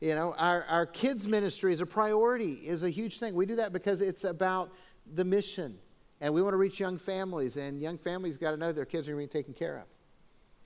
You 0.00 0.14
know, 0.14 0.34
our, 0.38 0.64
our 0.64 0.86
kids' 0.86 1.28
ministry 1.28 1.72
is 1.72 1.80
a 1.80 1.86
priority, 1.86 2.52
is 2.52 2.84
a 2.84 2.90
huge 2.90 3.18
thing. 3.18 3.34
We 3.34 3.44
do 3.44 3.56
that 3.56 3.72
because 3.72 4.00
it's 4.00 4.24
about 4.24 4.72
the 5.14 5.24
mission. 5.24 5.78
And 6.20 6.34
we 6.34 6.42
want 6.42 6.52
to 6.52 6.58
reach 6.58 6.78
young 6.78 6.98
families, 6.98 7.56
and 7.56 7.80
young 7.80 7.96
families 7.96 8.36
got 8.36 8.50
to 8.50 8.56
know 8.56 8.72
their 8.72 8.84
kids 8.84 9.08
are 9.08 9.16
being 9.16 9.28
taken 9.28 9.54
care 9.54 9.78
of. 9.78 9.84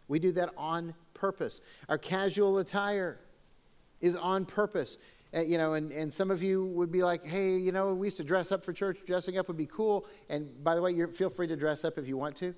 We 0.08 0.18
do 0.18 0.32
that 0.32 0.50
on 0.56 0.94
purpose. 1.14 1.60
Our 1.88 1.98
casual 1.98 2.58
attire 2.58 3.20
is 4.00 4.16
on 4.16 4.44
purpose. 4.44 4.98
Uh, 5.34 5.40
you 5.40 5.58
know, 5.58 5.74
and, 5.74 5.90
and 5.90 6.12
some 6.12 6.30
of 6.30 6.42
you 6.42 6.66
would 6.66 6.92
be 6.92 7.02
like, 7.02 7.26
hey, 7.26 7.56
you 7.56 7.72
know, 7.72 7.94
we 7.94 8.06
used 8.06 8.16
to 8.18 8.24
dress 8.24 8.52
up 8.52 8.64
for 8.64 8.72
church. 8.72 8.98
Dressing 9.06 9.38
up 9.38 9.48
would 9.48 9.56
be 9.56 9.66
cool. 9.66 10.06
And 10.28 10.62
by 10.62 10.74
the 10.74 10.82
way, 10.82 10.92
you 10.92 11.06
feel 11.08 11.30
free 11.30 11.46
to 11.48 11.56
dress 11.56 11.84
up 11.84 11.98
if 11.98 12.06
you 12.06 12.16
want 12.16 12.36
to. 12.36 12.54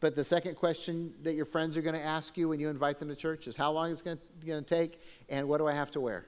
But 0.00 0.14
the 0.14 0.24
second 0.24 0.54
question 0.54 1.12
that 1.22 1.34
your 1.34 1.44
friends 1.44 1.76
are 1.76 1.82
going 1.82 1.94
to 1.94 2.04
ask 2.04 2.36
you 2.36 2.48
when 2.48 2.60
you 2.60 2.68
invite 2.68 2.98
them 2.98 3.08
to 3.08 3.16
church 3.16 3.46
is 3.46 3.56
how 3.56 3.72
long 3.72 3.90
it's 3.90 4.02
going 4.02 4.18
to 4.44 4.62
take 4.62 5.00
and 5.28 5.48
what 5.48 5.58
do 5.58 5.66
I 5.66 5.72
have 5.72 5.90
to 5.92 6.00
wear? 6.00 6.26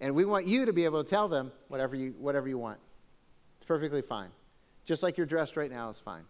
And 0.00 0.14
we 0.14 0.24
want 0.24 0.46
you 0.46 0.64
to 0.64 0.72
be 0.72 0.84
able 0.84 1.02
to 1.02 1.08
tell 1.08 1.28
them 1.28 1.52
whatever 1.68 1.94
you, 1.96 2.14
whatever 2.18 2.48
you 2.48 2.58
want. 2.58 2.78
It's 3.58 3.66
perfectly 3.66 4.02
fine. 4.02 4.30
Just 4.84 5.02
like 5.02 5.16
you're 5.16 5.26
dressed 5.26 5.56
right 5.56 5.70
now 5.70 5.88
is 5.88 5.98
fine. 5.98 6.24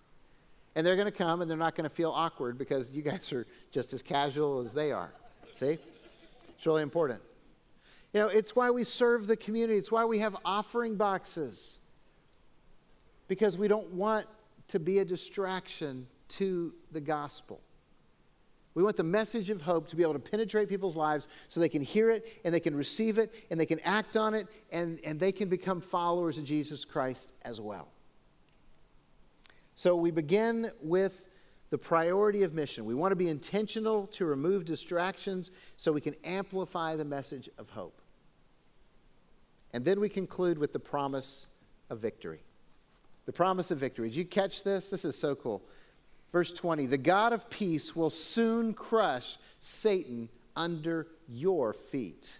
And 0.76 0.86
they're 0.86 0.96
going 0.96 1.10
to 1.10 1.16
come 1.16 1.40
and 1.40 1.50
they're 1.50 1.56
not 1.56 1.74
going 1.74 1.88
to 1.88 1.94
feel 1.94 2.10
awkward 2.10 2.58
because 2.58 2.90
you 2.90 3.02
guys 3.02 3.32
are 3.32 3.46
just 3.70 3.92
as 3.92 4.02
casual 4.02 4.60
as 4.60 4.74
they 4.74 4.92
are. 4.92 5.12
See? 5.52 5.78
It's 6.56 6.66
really 6.66 6.82
important. 6.82 7.20
You 8.12 8.20
know, 8.20 8.28
it's 8.28 8.54
why 8.54 8.70
we 8.70 8.84
serve 8.84 9.26
the 9.26 9.36
community, 9.36 9.78
it's 9.78 9.90
why 9.90 10.04
we 10.04 10.20
have 10.20 10.36
offering 10.44 10.96
boxes. 10.96 11.78
Because 13.26 13.56
we 13.58 13.68
don't 13.68 13.92
want 13.92 14.26
to 14.68 14.78
be 14.78 14.98
a 14.98 15.04
distraction 15.04 16.06
to 16.28 16.72
the 16.92 17.00
gospel. 17.00 17.60
We 18.74 18.82
want 18.82 18.96
the 18.96 19.04
message 19.04 19.50
of 19.50 19.62
hope 19.62 19.86
to 19.88 19.96
be 19.96 20.02
able 20.02 20.14
to 20.14 20.18
penetrate 20.18 20.68
people's 20.68 20.96
lives 20.96 21.28
so 21.48 21.60
they 21.60 21.68
can 21.68 21.82
hear 21.82 22.10
it 22.10 22.40
and 22.44 22.52
they 22.52 22.60
can 22.60 22.74
receive 22.74 23.18
it 23.18 23.32
and 23.50 23.58
they 23.58 23.66
can 23.66 23.78
act 23.80 24.16
on 24.16 24.34
it 24.34 24.48
and, 24.72 24.98
and 25.04 25.18
they 25.18 25.30
can 25.30 25.48
become 25.48 25.80
followers 25.80 26.38
of 26.38 26.44
Jesus 26.44 26.84
Christ 26.84 27.32
as 27.42 27.60
well. 27.60 27.88
So 29.74 29.96
we 29.96 30.10
begin 30.10 30.70
with 30.80 31.24
the 31.70 31.78
priority 31.78 32.44
of 32.44 32.54
mission. 32.54 32.84
We 32.84 32.94
want 32.94 33.12
to 33.12 33.16
be 33.16 33.28
intentional 33.28 34.06
to 34.08 34.24
remove 34.24 34.64
distractions 34.64 35.50
so 35.76 35.92
we 35.92 36.00
can 36.00 36.14
amplify 36.24 36.94
the 36.94 37.04
message 37.04 37.48
of 37.58 37.70
hope. 37.70 38.00
And 39.72 39.84
then 39.84 39.98
we 39.98 40.08
conclude 40.08 40.56
with 40.56 40.72
the 40.72 40.78
promise 40.78 41.46
of 41.90 41.98
victory. 41.98 42.40
The 43.26 43.32
promise 43.32 43.70
of 43.70 43.78
victory. 43.78 44.08
Did 44.08 44.16
you 44.16 44.24
catch 44.24 44.62
this? 44.62 44.88
This 44.88 45.04
is 45.04 45.16
so 45.16 45.34
cool. 45.34 45.62
Verse 46.32 46.52
20 46.52 46.86
The 46.86 46.98
God 46.98 47.32
of 47.32 47.50
peace 47.50 47.96
will 47.96 48.10
soon 48.10 48.74
crush 48.74 49.36
Satan 49.60 50.28
under 50.54 51.08
your 51.28 51.72
feet. 51.72 52.30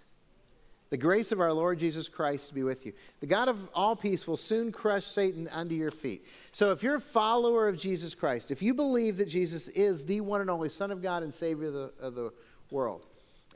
The 0.90 0.96
grace 0.96 1.32
of 1.32 1.40
our 1.40 1.52
Lord 1.52 1.78
Jesus 1.78 2.08
Christ 2.08 2.54
be 2.54 2.62
with 2.62 2.86
you. 2.86 2.92
The 3.20 3.26
God 3.26 3.48
of 3.48 3.68
all 3.74 3.96
peace 3.96 4.26
will 4.26 4.36
soon 4.36 4.70
crush 4.70 5.06
Satan 5.06 5.48
under 5.50 5.74
your 5.74 5.90
feet. 5.90 6.24
So, 6.52 6.70
if 6.72 6.82
you're 6.82 6.96
a 6.96 7.00
follower 7.00 7.68
of 7.68 7.76
Jesus 7.76 8.14
Christ, 8.14 8.50
if 8.50 8.62
you 8.62 8.74
believe 8.74 9.16
that 9.16 9.28
Jesus 9.28 9.68
is 9.68 10.04
the 10.04 10.20
one 10.20 10.40
and 10.40 10.50
only 10.50 10.68
Son 10.68 10.90
of 10.90 11.02
God 11.02 11.22
and 11.22 11.32
Savior 11.32 11.68
of 11.68 11.72
the, 11.72 11.92
of 12.00 12.14
the 12.14 12.32
world, 12.70 13.06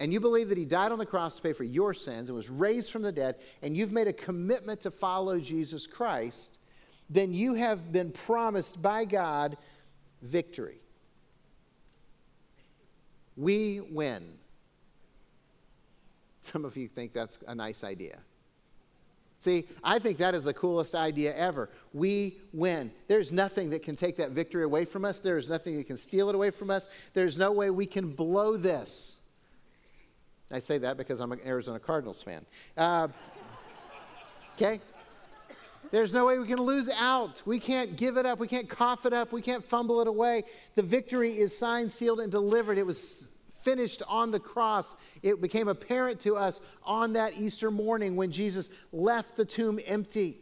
and 0.01 0.13
you 0.13 0.21
believe 0.21 0.49
that 0.49 0.59
he 0.59 0.65
died 0.65 0.93
on 0.93 0.99
the 0.99 1.07
cross 1.07 1.37
to 1.37 1.43
pay 1.43 1.53
for 1.53 1.65
your 1.65 1.93
sins 1.93 2.29
and 2.29 2.37
was 2.37 2.49
raised 2.49 2.91
from 2.91 3.03
the 3.03 3.13
dead, 3.13 3.37
and 3.63 3.77
you've 3.77 3.93
made 3.93 4.09
a 4.09 4.13
commitment 4.13 4.81
to 4.83 4.91
follow 4.91 5.39
Jesus 5.41 5.87
Christ, 5.87 6.59
then 7.11 7.33
you 7.33 7.55
have 7.55 7.93
been 7.93 8.13
promised 8.13 8.81
by 8.81 9.05
God 9.05 9.57
victory. 10.23 10.81
We 13.37 13.81
win. 13.81 14.38
Some 16.53 16.65
of 16.65 16.77
you 16.77 16.89
think 16.89 17.13
that's 17.13 17.39
a 17.47 17.55
nice 17.55 17.85
idea. 17.85 18.19
See, 19.41 19.69
I 19.85 19.99
think 19.99 20.19
that 20.19 20.35
is 20.35 20.45
the 20.45 20.55
coolest 20.55 20.95
idea 20.95 21.37
ever. 21.37 21.69
We 21.93 22.39
win. 22.53 22.91
There's 23.07 23.31
nothing 23.31 23.71
that 23.71 23.83
can 23.83 23.95
take 23.95 24.17
that 24.17 24.31
victory 24.31 24.65
away 24.65 24.85
from 24.85 25.05
us. 25.05 25.21
There's 25.21 25.49
nothing 25.49 25.77
that 25.77 25.87
can 25.87 25.97
steal 25.97 26.29
it 26.29 26.35
away 26.35 26.51
from 26.51 26.71
us. 26.71 26.89
There's 27.13 27.39
no 27.39 27.53
way 27.53 27.71
we 27.71 27.87
can 27.87 28.09
blow 28.09 28.57
this. 28.57 29.17
I 30.51 30.59
say 30.59 30.79
that 30.79 30.97
because 30.97 31.21
I'm 31.21 31.31
an 31.33 31.41
Arizona 31.45 31.79
Cardinals 31.79 32.23
fan. 32.23 32.47
Uh, 32.77 33.09
okay? 34.57 34.81
There's 35.91 36.15
no 36.15 36.27
way 36.27 36.39
we 36.39 36.47
can 36.47 36.61
lose 36.61 36.89
out. 36.89 37.43
We 37.45 37.61
can't 37.61 37.97
give 37.97 38.17
it 38.17 38.27
up. 38.27 38.39
We 38.39 38.49
can't 38.49 38.69
cough 38.69 39.07
it 39.07 39.13
up. 39.13 39.33
We 39.33 39.43
can't 39.43 39.63
fumble 39.63 40.01
it 40.01 40.09
away. 40.09 40.45
The 40.75 40.83
victory 40.83 41.39
is 41.39 41.57
signed, 41.57 41.93
sealed, 41.93 42.21
and 42.21 42.33
delivered. 42.33 42.79
It 42.79 42.87
was 42.87 43.29
finished 43.69 44.03
on 44.09 44.31
the 44.31 44.41
cross. 44.41 44.97
It 45.23 45.43
became 45.43 45.69
apparent 45.69 46.21
to 46.21 46.37
us 46.37 46.63
on 46.83 47.13
that 47.13 47.35
Easter 47.35 47.71
morning 47.71 48.17
when 48.17 48.31
Jesus 48.31 48.71
left 48.93 49.37
the 49.37 49.45
tomb 49.45 49.79
empty. 49.87 50.39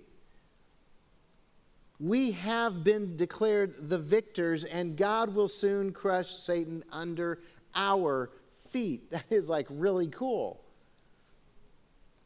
We 1.99 2.31
have 2.33 2.85
been 2.85 3.17
declared 3.17 3.89
the 3.89 3.99
victors, 3.99 4.63
and 4.63 4.97
God 4.97 5.35
will 5.35 5.49
soon 5.49 5.93
crush 5.93 6.31
Satan 6.37 6.85
under 6.93 7.41
our 7.75 8.31
feet. 8.69 9.11
That 9.11 9.25
is 9.31 9.49
like 9.49 9.67
really 9.71 10.07
cool. 10.07 10.63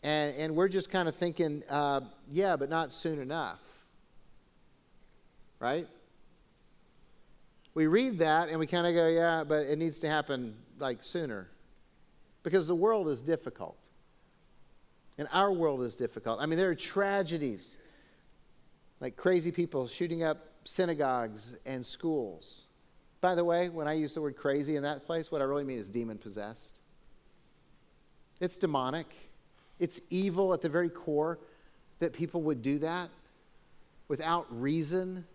And, 0.03 0.37
and 0.37 0.55
we're 0.55 0.69
just 0.69 0.91
kind 0.91 1.09
of 1.09 1.15
thinking, 1.15 1.63
uh, 1.71 2.01
yeah, 2.29 2.57
but 2.57 2.69
not 2.69 2.93
soon 2.93 3.21
enough. 3.21 3.61
Right? 5.61 5.89
We 7.73 7.87
read 7.87 8.19
that 8.19 8.49
and 8.49 8.59
we 8.59 8.67
kind 8.67 8.87
of 8.87 8.95
go, 8.95 9.09
yeah, 9.09 9.45
but 9.45 9.67
it 9.67 9.79
needs 9.79 9.99
to 10.01 10.09
happen 10.09 10.57
like 10.81 11.03
sooner. 11.03 11.51
Because 12.43 12.66
the 12.66 12.75
world 12.75 13.09
is 13.09 13.23
difficult. 13.23 13.88
And 15.19 15.29
our 15.33 15.53
world 15.53 15.83
is 15.83 15.95
difficult. 15.95 16.40
I 16.40 16.47
mean, 16.47 16.59
there 16.59 16.71
are 16.71 16.75
tragedies 16.75 17.79
like 19.01 19.16
crazy 19.16 19.51
people 19.51 19.87
shooting 19.88 20.23
up 20.23 20.47
synagogues 20.64 21.55
and 21.64 21.85
schools. 21.85 22.66
By 23.21 23.35
the 23.35 23.45
way, 23.45 23.69
when 23.69 23.88
I 23.88 23.95
use 23.95 24.14
the 24.14 24.21
word 24.21 24.37
crazy 24.37 24.77
in 24.77 24.83
that 24.83 25.05
place, 25.05 25.31
what 25.31 25.40
I 25.40 25.45
really 25.45 25.64
mean 25.64 25.79
is 25.79 25.88
demon 25.88 26.19
possessed. 26.19 26.81
It's 28.40 28.57
demonic, 28.57 29.07
it's 29.79 30.01
evil 30.09 30.55
at 30.55 30.62
the 30.62 30.69
very 30.69 30.88
core 30.88 31.38
that 31.99 32.12
people 32.12 32.43
would 32.43 32.62
do 32.62 32.79
that 32.79 33.11
without 34.09 34.47
reason. 34.51 35.27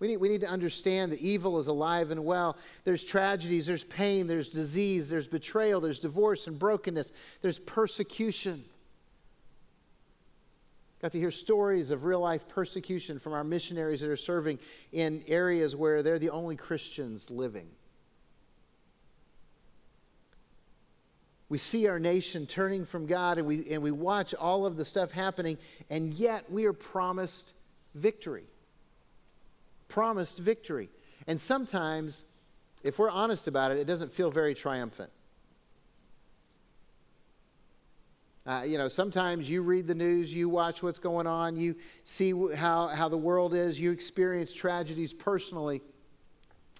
We 0.00 0.08
need, 0.08 0.16
we 0.16 0.28
need 0.28 0.40
to 0.40 0.48
understand 0.48 1.12
that 1.12 1.20
evil 1.20 1.58
is 1.58 1.68
alive 1.68 2.10
and 2.10 2.24
well. 2.24 2.56
There's 2.84 3.04
tragedies, 3.04 3.66
there's 3.66 3.84
pain, 3.84 4.26
there's 4.26 4.48
disease, 4.48 5.08
there's 5.08 5.28
betrayal, 5.28 5.80
there's 5.80 6.00
divorce 6.00 6.46
and 6.46 6.58
brokenness, 6.58 7.12
there's 7.42 7.58
persecution. 7.60 8.64
Got 11.00 11.12
to 11.12 11.18
hear 11.18 11.30
stories 11.30 11.90
of 11.90 12.04
real 12.04 12.20
life 12.20 12.48
persecution 12.48 13.18
from 13.18 13.34
our 13.34 13.44
missionaries 13.44 14.00
that 14.00 14.10
are 14.10 14.16
serving 14.16 14.58
in 14.92 15.22
areas 15.28 15.76
where 15.76 16.02
they're 16.02 16.18
the 16.18 16.30
only 16.30 16.56
Christians 16.56 17.30
living. 17.30 17.68
We 21.50 21.58
see 21.58 21.86
our 21.88 22.00
nation 22.00 22.46
turning 22.46 22.84
from 22.84 23.06
God 23.06 23.38
and 23.38 23.46
we, 23.46 23.70
and 23.70 23.82
we 23.82 23.90
watch 23.90 24.34
all 24.34 24.66
of 24.66 24.76
the 24.76 24.84
stuff 24.84 25.12
happening, 25.12 25.58
and 25.88 26.12
yet 26.14 26.50
we 26.50 26.64
are 26.64 26.72
promised 26.72 27.52
victory. 27.94 28.46
Promised 29.94 30.40
victory. 30.40 30.88
And 31.28 31.40
sometimes, 31.40 32.24
if 32.82 32.98
we're 32.98 33.10
honest 33.10 33.46
about 33.46 33.70
it, 33.70 33.78
it 33.78 33.84
doesn't 33.84 34.10
feel 34.10 34.28
very 34.28 34.52
triumphant. 34.52 35.12
Uh, 38.44 38.64
you 38.66 38.76
know, 38.76 38.88
sometimes 38.88 39.48
you 39.48 39.62
read 39.62 39.86
the 39.86 39.94
news, 39.94 40.34
you 40.34 40.48
watch 40.48 40.82
what's 40.82 40.98
going 40.98 41.28
on, 41.28 41.56
you 41.56 41.76
see 42.02 42.32
how, 42.56 42.88
how 42.88 43.08
the 43.08 43.16
world 43.16 43.54
is, 43.54 43.78
you 43.78 43.92
experience 43.92 44.52
tragedies 44.52 45.14
personally, 45.14 45.80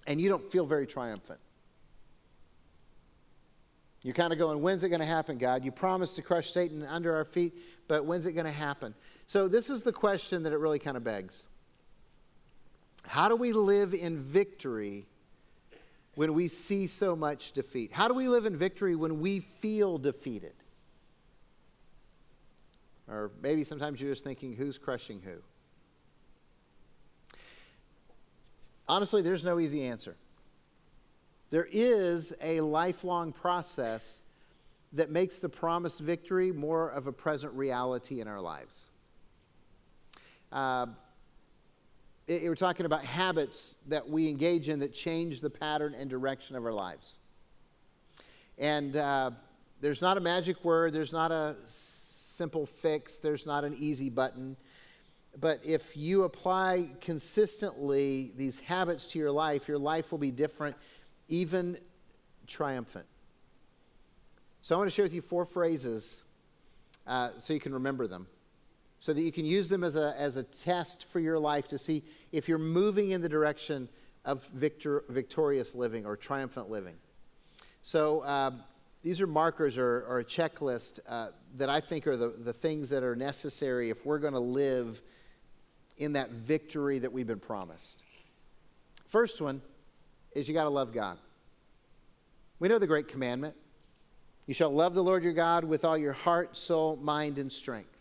and 0.08 0.20
you 0.20 0.28
don't 0.28 0.42
feel 0.42 0.66
very 0.66 0.84
triumphant. 0.84 1.38
You're 4.02 4.14
kind 4.14 4.32
of 4.32 4.40
going, 4.40 4.60
when's 4.60 4.82
it 4.82 4.88
going 4.88 4.98
to 4.98 5.06
happen, 5.06 5.38
God? 5.38 5.64
You 5.64 5.70
promised 5.70 6.16
to 6.16 6.22
crush 6.22 6.50
Satan 6.50 6.82
under 6.82 7.14
our 7.14 7.24
feet, 7.24 7.54
but 7.86 8.04
when's 8.04 8.26
it 8.26 8.32
going 8.32 8.46
to 8.46 8.50
happen? 8.50 8.92
So, 9.26 9.46
this 9.46 9.70
is 9.70 9.84
the 9.84 9.92
question 9.92 10.42
that 10.42 10.52
it 10.52 10.58
really 10.58 10.80
kind 10.80 10.96
of 10.96 11.04
begs 11.04 11.46
How 13.06 13.28
do 13.28 13.36
we 13.36 13.52
live 13.52 13.94
in 13.94 14.18
victory 14.18 15.06
when 16.14 16.34
we 16.34 16.48
see 16.48 16.86
so 16.86 17.14
much 17.14 17.52
defeat? 17.52 17.92
How 17.92 18.08
do 18.08 18.14
we 18.14 18.28
live 18.28 18.46
in 18.46 18.56
victory 18.56 18.96
when 18.96 19.20
we 19.20 19.40
feel 19.40 19.98
defeated? 19.98 20.54
Or 23.08 23.30
maybe 23.42 23.64
sometimes 23.64 24.00
you're 24.00 24.10
just 24.10 24.24
thinking, 24.24 24.54
who's 24.54 24.78
crushing 24.78 25.20
who? 25.20 25.36
Honestly, 28.88 29.22
there's 29.22 29.44
no 29.44 29.58
easy 29.58 29.86
answer. 29.86 30.16
There 31.50 31.68
is 31.70 32.34
a 32.40 32.60
lifelong 32.60 33.32
process 33.32 34.22
that 34.92 35.10
makes 35.10 35.38
the 35.38 35.48
promised 35.48 36.00
victory 36.00 36.52
more 36.52 36.88
of 36.88 37.06
a 37.06 37.12
present 37.12 37.52
reality 37.54 38.20
in 38.20 38.28
our 38.28 38.40
lives. 38.40 38.90
Uh, 40.52 40.86
it, 42.26 42.44
we're 42.44 42.54
talking 42.54 42.86
about 42.86 43.04
habits 43.04 43.76
that 43.88 44.08
we 44.08 44.28
engage 44.28 44.68
in 44.68 44.78
that 44.80 44.94
change 44.94 45.40
the 45.40 45.50
pattern 45.50 45.94
and 45.94 46.08
direction 46.08 46.56
of 46.56 46.64
our 46.64 46.72
lives. 46.72 47.16
And 48.58 48.96
uh, 48.96 49.32
there's 49.80 50.00
not 50.00 50.16
a 50.16 50.20
magic 50.20 50.64
word, 50.64 50.92
there's 50.92 51.12
not 51.12 51.30
a 51.30 51.56
simple 51.64 52.66
fix, 52.66 53.18
there's 53.18 53.46
not 53.46 53.64
an 53.64 53.74
easy 53.78 54.08
button. 54.08 54.56
But 55.40 55.60
if 55.64 55.96
you 55.96 56.22
apply 56.22 56.90
consistently 57.00 58.32
these 58.36 58.60
habits 58.60 59.08
to 59.08 59.18
your 59.18 59.32
life, 59.32 59.66
your 59.66 59.78
life 59.78 60.12
will 60.12 60.18
be 60.18 60.30
different, 60.30 60.76
even 61.28 61.76
triumphant. 62.46 63.06
So 64.62 64.74
I 64.74 64.78
want 64.78 64.88
to 64.88 64.94
share 64.94 65.04
with 65.04 65.14
you 65.14 65.20
four 65.20 65.44
phrases 65.44 66.22
uh, 67.06 67.30
so 67.36 67.52
you 67.52 67.60
can 67.60 67.74
remember 67.74 68.06
them, 68.06 68.26
so 69.04 69.12
that 69.12 69.20
you 69.20 69.30
can 69.30 69.44
use 69.44 69.68
them 69.68 69.84
as 69.84 69.96
a, 69.96 70.14
as 70.16 70.36
a 70.36 70.42
test 70.42 71.04
for 71.04 71.20
your 71.20 71.38
life 71.38 71.68
to 71.68 71.76
see 71.76 72.02
if 72.32 72.48
you're 72.48 72.56
moving 72.56 73.10
in 73.10 73.20
the 73.20 73.28
direction 73.28 73.86
of 74.24 74.42
victor, 74.46 75.04
victorious 75.10 75.74
living 75.74 76.06
or 76.06 76.16
triumphant 76.16 76.70
living. 76.70 76.94
So 77.82 78.20
uh, 78.20 78.52
these 79.02 79.20
are 79.20 79.26
markers 79.26 79.76
or, 79.76 80.06
or 80.08 80.20
a 80.20 80.24
checklist 80.24 81.00
uh, 81.06 81.28
that 81.58 81.68
I 81.68 81.80
think 81.80 82.06
are 82.06 82.16
the, 82.16 82.30
the 82.30 82.54
things 82.54 82.88
that 82.88 83.02
are 83.02 83.14
necessary 83.14 83.90
if 83.90 84.06
we're 84.06 84.18
going 84.18 84.32
to 84.32 84.40
live 84.40 85.02
in 85.98 86.14
that 86.14 86.30
victory 86.30 86.98
that 86.98 87.12
we've 87.12 87.26
been 87.26 87.38
promised. 87.38 88.02
First 89.06 89.42
one 89.42 89.60
is 90.32 90.48
you 90.48 90.54
got 90.54 90.64
to 90.64 90.70
love 90.70 90.94
God. 90.94 91.18
We 92.58 92.68
know 92.68 92.78
the 92.78 92.86
great 92.86 93.08
commandment 93.08 93.54
you 94.46 94.54
shall 94.54 94.70
love 94.70 94.94
the 94.94 95.04
Lord 95.04 95.24
your 95.24 95.34
God 95.34 95.64
with 95.64 95.84
all 95.84 95.98
your 95.98 96.14
heart, 96.14 96.56
soul, 96.56 96.96
mind, 96.96 97.38
and 97.38 97.52
strength. 97.52 97.93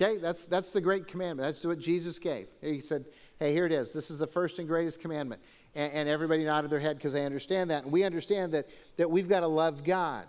Okay, 0.00 0.18
that's, 0.18 0.44
that's 0.44 0.70
the 0.72 0.80
great 0.80 1.06
commandment. 1.06 1.48
That's 1.48 1.64
what 1.64 1.78
Jesus 1.78 2.18
gave. 2.18 2.48
He 2.60 2.80
said, 2.80 3.04
Hey, 3.38 3.52
here 3.52 3.66
it 3.66 3.72
is. 3.72 3.92
This 3.92 4.10
is 4.10 4.18
the 4.18 4.26
first 4.26 4.58
and 4.58 4.68
greatest 4.68 5.00
commandment. 5.00 5.40
And, 5.74 5.92
and 5.92 6.08
everybody 6.08 6.44
nodded 6.44 6.70
their 6.70 6.80
head 6.80 6.96
because 6.96 7.12
they 7.12 7.24
understand 7.24 7.70
that. 7.70 7.84
And 7.84 7.92
we 7.92 8.04
understand 8.04 8.52
that, 8.52 8.68
that 8.96 9.10
we've 9.10 9.28
got 9.28 9.40
to 9.40 9.46
love 9.46 9.84
God. 9.84 10.26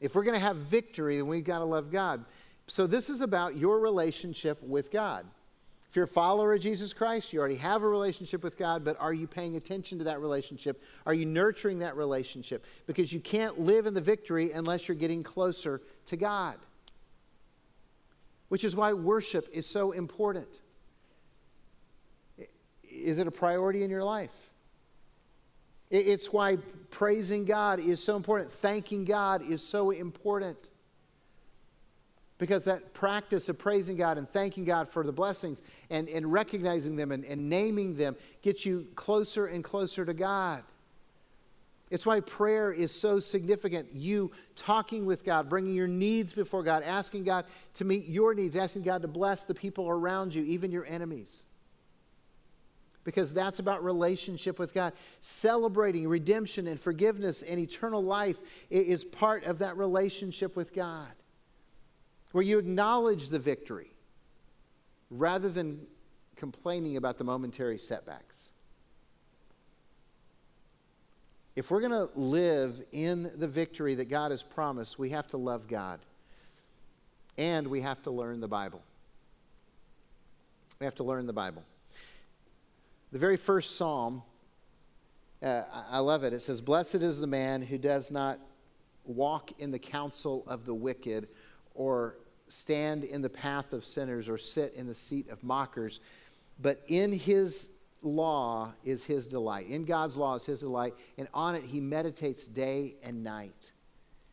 If 0.00 0.14
we're 0.14 0.24
going 0.24 0.38
to 0.38 0.44
have 0.44 0.56
victory, 0.56 1.16
then 1.16 1.28
we've 1.28 1.44
got 1.44 1.60
to 1.60 1.64
love 1.64 1.90
God. 1.90 2.24
So 2.66 2.86
this 2.86 3.08
is 3.08 3.20
about 3.20 3.56
your 3.56 3.78
relationship 3.80 4.62
with 4.62 4.90
God. 4.90 5.26
If 5.88 5.96
you're 5.96 6.06
a 6.06 6.08
follower 6.08 6.54
of 6.54 6.60
Jesus 6.60 6.92
Christ, 6.92 7.32
you 7.32 7.38
already 7.38 7.56
have 7.56 7.82
a 7.82 7.88
relationship 7.88 8.42
with 8.42 8.56
God, 8.56 8.82
but 8.82 8.96
are 8.98 9.12
you 9.12 9.26
paying 9.26 9.56
attention 9.56 9.98
to 9.98 10.04
that 10.04 10.20
relationship? 10.20 10.82
Are 11.04 11.12
you 11.12 11.26
nurturing 11.26 11.80
that 11.80 11.96
relationship? 11.96 12.64
Because 12.86 13.12
you 13.12 13.20
can't 13.20 13.60
live 13.60 13.84
in 13.86 13.92
the 13.92 14.00
victory 14.00 14.52
unless 14.52 14.88
you're 14.88 14.96
getting 14.96 15.22
closer 15.22 15.82
to 16.06 16.16
God. 16.16 16.56
Which 18.52 18.64
is 18.64 18.76
why 18.76 18.92
worship 18.92 19.48
is 19.50 19.66
so 19.66 19.92
important. 19.92 20.60
Is 22.82 23.18
it 23.18 23.26
a 23.26 23.30
priority 23.30 23.82
in 23.82 23.88
your 23.88 24.04
life? 24.04 24.28
It's 25.88 26.30
why 26.34 26.58
praising 26.90 27.46
God 27.46 27.80
is 27.80 28.04
so 28.04 28.14
important. 28.14 28.52
Thanking 28.52 29.06
God 29.06 29.40
is 29.40 29.66
so 29.66 29.90
important 29.90 30.68
because 32.36 32.64
that 32.64 32.92
practice 32.92 33.48
of 33.48 33.56
praising 33.58 33.96
God 33.96 34.18
and 34.18 34.28
thanking 34.28 34.66
God 34.66 34.86
for 34.86 35.02
the 35.02 35.12
blessings 35.12 35.62
and, 35.88 36.06
and 36.10 36.30
recognizing 36.30 36.94
them 36.94 37.10
and, 37.10 37.24
and 37.24 37.48
naming 37.48 37.96
them 37.96 38.16
gets 38.42 38.66
you 38.66 38.86
closer 38.96 39.46
and 39.46 39.64
closer 39.64 40.04
to 40.04 40.12
God. 40.12 40.62
It's 41.92 42.06
why 42.06 42.20
prayer 42.20 42.72
is 42.72 42.90
so 42.90 43.20
significant. 43.20 43.92
You 43.92 44.30
talking 44.56 45.04
with 45.04 45.24
God, 45.24 45.50
bringing 45.50 45.74
your 45.74 45.86
needs 45.86 46.32
before 46.32 46.62
God, 46.62 46.82
asking 46.82 47.24
God 47.24 47.44
to 47.74 47.84
meet 47.84 48.06
your 48.06 48.32
needs, 48.32 48.56
asking 48.56 48.84
God 48.84 49.02
to 49.02 49.08
bless 49.08 49.44
the 49.44 49.52
people 49.52 49.86
around 49.90 50.34
you, 50.34 50.42
even 50.44 50.72
your 50.72 50.86
enemies. 50.86 51.44
Because 53.04 53.34
that's 53.34 53.58
about 53.58 53.84
relationship 53.84 54.58
with 54.58 54.72
God. 54.72 54.94
Celebrating 55.20 56.08
redemption 56.08 56.66
and 56.66 56.80
forgiveness 56.80 57.42
and 57.42 57.60
eternal 57.60 58.02
life 58.02 58.38
is 58.70 59.04
part 59.04 59.44
of 59.44 59.58
that 59.58 59.76
relationship 59.76 60.56
with 60.56 60.72
God 60.72 61.12
where 62.30 62.42
you 62.42 62.58
acknowledge 62.58 63.28
the 63.28 63.38
victory 63.38 63.92
rather 65.10 65.50
than 65.50 65.78
complaining 66.36 66.96
about 66.96 67.18
the 67.18 67.24
momentary 67.24 67.76
setbacks. 67.76 68.51
If 71.54 71.70
we're 71.70 71.80
going 71.80 71.92
to 71.92 72.08
live 72.18 72.82
in 72.92 73.30
the 73.34 73.48
victory 73.48 73.94
that 73.96 74.08
God 74.08 74.30
has 74.30 74.42
promised, 74.42 74.98
we 74.98 75.10
have 75.10 75.28
to 75.28 75.36
love 75.36 75.68
God. 75.68 76.00
And 77.36 77.66
we 77.66 77.82
have 77.82 78.02
to 78.02 78.10
learn 78.10 78.40
the 78.40 78.48
Bible. 78.48 78.82
We 80.80 80.84
have 80.84 80.94
to 80.96 81.04
learn 81.04 81.26
the 81.26 81.32
Bible. 81.32 81.62
The 83.12 83.18
very 83.18 83.36
first 83.36 83.76
psalm, 83.76 84.22
uh, 85.42 85.62
I 85.90 85.98
love 85.98 86.24
it. 86.24 86.32
It 86.32 86.40
says, 86.40 86.62
Blessed 86.62 86.96
is 86.96 87.20
the 87.20 87.26
man 87.26 87.60
who 87.60 87.76
does 87.76 88.10
not 88.10 88.38
walk 89.04 89.50
in 89.60 89.70
the 89.70 89.78
counsel 89.78 90.44
of 90.46 90.64
the 90.64 90.74
wicked 90.74 91.28
or 91.74 92.16
stand 92.48 93.04
in 93.04 93.20
the 93.20 93.28
path 93.28 93.74
of 93.74 93.84
sinners 93.84 94.28
or 94.28 94.38
sit 94.38 94.72
in 94.74 94.86
the 94.86 94.94
seat 94.94 95.28
of 95.28 95.42
mockers, 95.44 96.00
but 96.60 96.82
in 96.88 97.12
his 97.12 97.68
law 98.02 98.72
is 98.84 99.04
his 99.04 99.26
delight. 99.26 99.68
In 99.68 99.84
God's 99.84 100.16
law 100.16 100.34
is 100.34 100.44
his 100.44 100.60
delight, 100.60 100.94
and 101.18 101.28
on 101.32 101.54
it 101.54 101.64
he 101.64 101.80
meditates 101.80 102.46
day 102.46 102.96
and 103.02 103.22
night. 103.22 103.72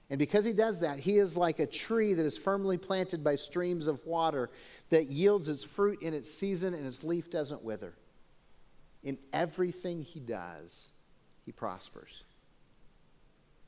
And 0.10 0.18
because 0.18 0.44
he 0.44 0.54
does 0.54 0.80
that, 0.80 1.00
he 1.00 1.20
is 1.20 1.38
like 1.38 1.60
a 1.60 1.68
tree 1.68 2.14
that 2.16 2.26
is 2.26 2.36
firmly 2.36 2.78
planted 2.78 3.24
by 3.24 3.36
streams 3.36 3.86
of 3.88 4.04
water 4.06 4.50
that 4.90 5.08
yields 5.08 5.50
its 5.50 5.64
fruit 5.64 6.02
in 6.02 6.14
its 6.16 6.34
season 6.34 6.74
and 6.74 6.86
its 6.88 7.04
leaf 7.04 7.30
doesn't 7.30 7.64
wither. 7.64 7.94
In 9.04 9.20
everything 9.32 10.02
he 10.02 10.20
does, 10.20 10.90
he 11.46 11.52
prospers. 11.52 12.24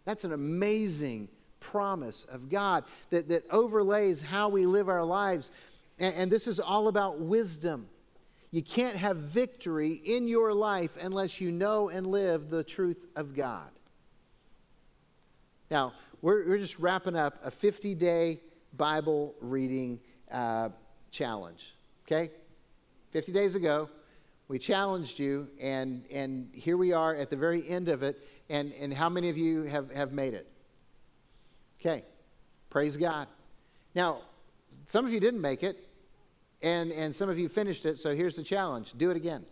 That's 0.04 0.24
an 0.24 0.34
amazing 0.34 1.30
promise 1.60 2.26
of 2.26 2.50
God 2.50 2.86
that, 3.12 3.30
that 3.30 3.44
overlays 3.52 4.20
how 4.20 4.50
we 4.50 4.66
live 4.66 4.90
our 4.90 5.06
lives. 5.06 5.52
And, 6.00 6.16
and 6.16 6.32
this 6.32 6.48
is 6.48 6.60
all 6.60 6.88
about 6.88 7.20
wisdom. 7.20 7.88
You 8.52 8.62
can't 8.62 8.98
have 8.98 9.18
victory 9.18 9.94
in 9.94 10.28
your 10.28 10.54
life 10.54 10.98
unless 11.02 11.40
you 11.40 11.52
know 11.52 11.90
and 11.90 12.06
live 12.06 12.50
the 12.50 12.64
truth 12.64 13.06
of 13.16 13.34
God. 13.34 13.70
Now, 15.70 15.94
we're, 16.22 16.46
we're 16.46 16.58
just 16.58 16.78
wrapping 16.78 17.16
up 17.16 17.40
a 17.44 17.50
50 17.50 17.96
day 17.96 18.42
Bible 18.76 19.36
reading 19.40 20.00
uh, 20.30 20.70
challenge. 21.12 21.74
Okay? 22.06 22.30
50 23.12 23.32
days 23.32 23.56
ago, 23.56 23.90
we 24.50 24.60
challenged 24.60 25.18
you, 25.18 25.48
and, 25.62 26.04
and 26.12 26.50
here 26.54 26.76
we 26.76 26.92
are 26.92 27.16
at 27.16 27.30
the 27.30 27.38
very 27.38 27.68
end 27.70 27.88
of 27.88 28.04
it. 28.04 28.20
And, 28.50 28.74
and 28.74 28.94
how 28.94 29.08
many 29.08 29.30
of 29.30 29.38
you 29.38 29.64
have, 29.64 29.90
have 29.92 30.12
made 30.12 30.34
it? 30.34 30.46
Okay, 31.80 32.04
praise 32.70 32.98
God. 32.98 33.28
Now, 33.96 34.20
some 34.88 35.06
of 35.06 35.14
you 35.14 35.22
didn't 35.22 35.40
make 35.40 35.64
it, 35.64 35.88
and, 36.62 36.92
and 36.92 37.14
some 37.14 37.30
of 37.30 37.40
you 37.40 37.50
finished 37.50 37.86
it, 37.86 38.00
so 38.00 38.16
here's 38.16 38.36
the 38.36 38.44
challenge 38.44 38.94
do 38.98 39.10
it 39.12 39.18
again. 39.18 39.46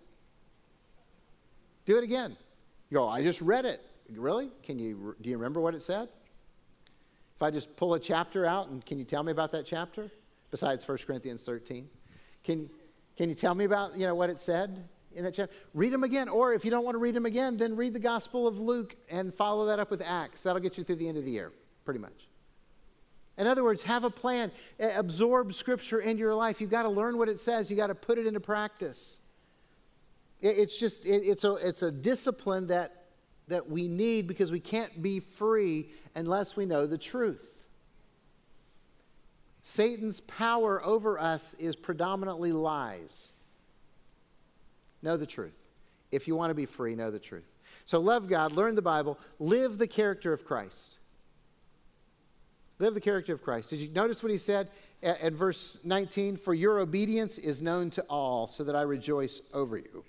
Do 1.86 1.98
it 1.98 2.04
again. 2.04 2.38
You 2.90 2.98
go, 2.98 3.08
I 3.08 3.24
just 3.24 3.42
read 3.42 3.66
it. 3.66 3.84
Really? 4.12 4.52
Can 4.64 4.80
you, 4.80 5.16
do 5.22 5.30
you 5.30 5.38
remember 5.38 5.60
what 5.60 5.74
it 5.74 5.82
said? 5.82 6.10
If 7.36 7.44
I 7.44 7.52
just 7.52 7.76
pull 7.76 7.94
a 7.94 8.00
chapter 8.00 8.46
out, 8.46 8.70
and 8.70 8.86
can 8.86 9.00
you 9.00 9.06
tell 9.06 9.24
me 9.24 9.32
about 9.32 9.52
that 9.54 9.66
chapter? 9.66 10.10
Besides 10.52 10.88
1 10.88 10.98
Corinthians 11.06 11.44
13. 11.44 11.88
Can, 12.44 12.70
can 13.18 13.30
you 13.30 13.36
tell 13.36 13.56
me 13.56 13.66
about 13.66 13.98
you 13.98 14.06
know, 14.06 14.16
what 14.16 14.30
it 14.30 14.40
said 14.40 14.84
in 15.16 15.24
that 15.24 15.34
chapter? 15.34 15.54
Read 15.74 15.94
them 15.94 16.04
again. 16.04 16.30
Or 16.30 16.54
if 16.54 16.66
you 16.66 16.72
don't 16.72 16.84
want 16.84 16.96
to 16.96 17.00
read 17.00 17.16
them 17.16 17.26
again, 17.26 17.58
then 17.58 17.76
read 17.76 17.94
the 17.94 18.00
Gospel 18.00 18.48
of 18.48 18.60
Luke 18.60 18.96
and 19.10 19.34
follow 19.34 19.66
that 19.68 19.80
up 19.80 19.92
with 19.92 20.02
Acts. 20.02 20.44
That'll 20.44 20.62
get 20.62 20.78
you 20.78 20.84
through 20.84 20.98
the 20.98 21.08
end 21.08 21.18
of 21.18 21.26
the 21.26 21.32
year 21.32 21.52
pretty 21.86 22.00
much. 22.00 22.29
In 23.40 23.48
other 23.48 23.64
words, 23.64 23.84
have 23.84 24.04
a 24.04 24.10
plan, 24.10 24.52
absorb 24.80 25.54
Scripture 25.54 26.00
into 26.02 26.20
your 26.20 26.36
life. 26.36 26.60
You've 26.60 26.70
got 26.70 26.84
to 26.84 26.90
learn 26.90 27.18
what 27.18 27.30
it 27.30 27.40
says, 27.40 27.72
you've 27.72 27.80
got 27.80 27.88
to 27.88 27.96
put 27.96 28.18
it 28.18 28.28
into 28.28 28.42
practice. 28.42 29.18
It's 30.42 30.78
just, 30.78 31.06
it's, 31.08 31.46
a, 31.46 31.56
it's 31.56 31.82
a 31.82 31.92
discipline 31.92 32.68
that, 32.68 33.06
that 33.48 33.70
we 33.70 33.88
need 33.88 34.28
because 34.28 34.52
we 34.52 34.60
can't 34.60 35.02
be 35.02 35.22
free 35.22 35.90
unless 36.16 36.58
we 36.58 36.66
know 36.66 36.86
the 36.86 36.98
truth. 36.98 37.64
Satan's 39.62 40.20
power 40.22 40.84
over 40.84 41.18
us 41.18 41.54
is 41.56 41.76
predominantly 41.76 42.52
lies. 42.52 43.32
Know 45.02 45.16
the 45.16 45.26
truth. 45.26 45.58
If 46.12 46.28
you 46.28 46.36
want 46.36 46.52
to 46.52 46.56
be 46.56 46.66
free, 46.66 46.94
know 46.94 47.12
the 47.12 47.20
truth. 47.20 47.50
So 47.86 48.00
love 48.00 48.28
God, 48.28 48.52
learn 48.52 48.76
the 48.76 48.82
Bible, 48.82 49.18
live 49.40 49.78
the 49.78 49.88
character 49.88 50.34
of 50.34 50.44
Christ. 50.44 50.99
Live 52.80 52.94
the 52.94 53.02
character 53.02 53.34
of 53.34 53.44
Christ. 53.44 53.70
Did 53.70 53.80
you 53.80 53.90
notice 53.90 54.24
what 54.24 54.32
he 54.32 54.38
said 54.38 54.70
at, 55.04 55.20
at, 55.20 55.34
verse 55.34 55.80
19? 55.84 56.38
For 56.38 56.54
your 56.54 56.80
obedience 56.80 57.38
is 57.38 57.62
known 57.62 57.90
to 57.92 58.02
all, 58.04 58.48
so 58.48 58.64
that 58.64 58.76
I 58.76 58.82
rejoice 58.82 59.42
over 59.54 59.78
you. 59.78 60.04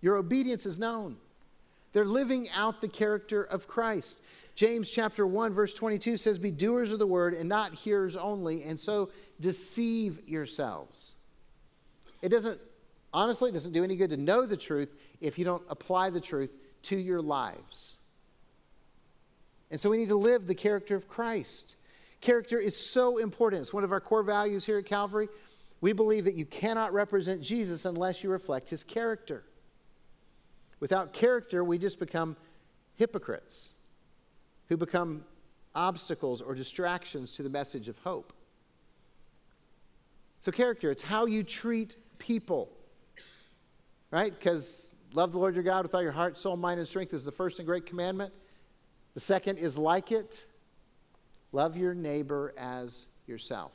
Your 0.00 0.16
obedience 0.16 0.64
is 0.64 0.78
known. 0.78 1.16
They're 1.92 2.04
living 2.04 2.48
out 2.54 2.80
the 2.80 2.88
character 2.88 3.42
of 3.42 3.68
Christ. 3.68 4.22
James 4.54 4.90
chapter 4.90 5.26
1, 5.26 5.52
verse 5.52 5.74
22 5.74 6.16
says, 6.16 6.38
Be 6.38 6.50
doers 6.50 6.92
of 6.92 6.98
the 6.98 7.06
word 7.06 7.34
and 7.34 7.48
not 7.48 7.74
hearers 7.74 8.16
only, 8.16 8.62
and 8.64 8.78
so 8.78 9.10
deceive 9.40 10.20
yourselves. 10.26 11.14
It 12.22 12.30
doesn't 12.30 12.60
honestly, 13.12 13.50
it 13.50 13.52
doesn't 13.52 13.72
do 13.72 13.84
any 13.84 13.96
good 13.96 14.10
to 14.10 14.16
know 14.16 14.46
the 14.46 14.56
truth 14.56 14.94
if 15.20 15.38
you 15.38 15.44
don't 15.44 15.62
apply 15.68 16.10
the 16.10 16.20
truth 16.20 16.54
to 16.82 16.96
your 16.96 17.20
lives. 17.20 17.96
And 19.70 19.80
so 19.80 19.90
we 19.90 19.98
need 19.98 20.08
to 20.08 20.16
live 20.16 20.46
the 20.46 20.54
character 20.54 20.96
of 20.96 21.08
Christ. 21.08 21.76
Character 22.20 22.58
is 22.58 22.76
so 22.76 23.18
important. 23.18 23.62
It's 23.62 23.72
one 23.72 23.84
of 23.84 23.92
our 23.92 24.00
core 24.00 24.22
values 24.22 24.64
here 24.64 24.78
at 24.78 24.86
Calvary. 24.86 25.28
We 25.80 25.92
believe 25.92 26.24
that 26.26 26.34
you 26.34 26.44
cannot 26.44 26.92
represent 26.92 27.40
Jesus 27.40 27.84
unless 27.84 28.22
you 28.22 28.30
reflect 28.30 28.68
his 28.68 28.84
character. 28.84 29.44
Without 30.78 31.12
character, 31.12 31.64
we 31.64 31.78
just 31.78 31.98
become 31.98 32.36
hypocrites 32.96 33.74
who 34.68 34.76
become 34.76 35.24
obstacles 35.74 36.42
or 36.42 36.54
distractions 36.54 37.32
to 37.32 37.42
the 37.42 37.48
message 37.48 37.88
of 37.88 37.96
hope. 37.98 38.32
So, 40.40 40.52
character, 40.52 40.90
it's 40.90 41.02
how 41.02 41.26
you 41.26 41.42
treat 41.42 41.96
people, 42.18 42.70
right? 44.10 44.32
Because 44.32 44.94
love 45.12 45.32
the 45.32 45.38
Lord 45.38 45.54
your 45.54 45.64
God 45.64 45.84
with 45.84 45.94
all 45.94 46.02
your 46.02 46.12
heart, 46.12 46.38
soul, 46.38 46.56
mind, 46.56 46.78
and 46.78 46.88
strength 46.88 47.12
is 47.14 47.24
the 47.24 47.32
first 47.32 47.58
and 47.58 47.66
great 47.66 47.86
commandment. 47.86 48.32
The 49.14 49.20
second 49.20 49.58
is 49.58 49.76
like 49.76 50.12
it 50.12 50.44
love 51.52 51.76
your 51.76 51.94
neighbor 51.94 52.54
as 52.56 53.06
yourself. 53.26 53.72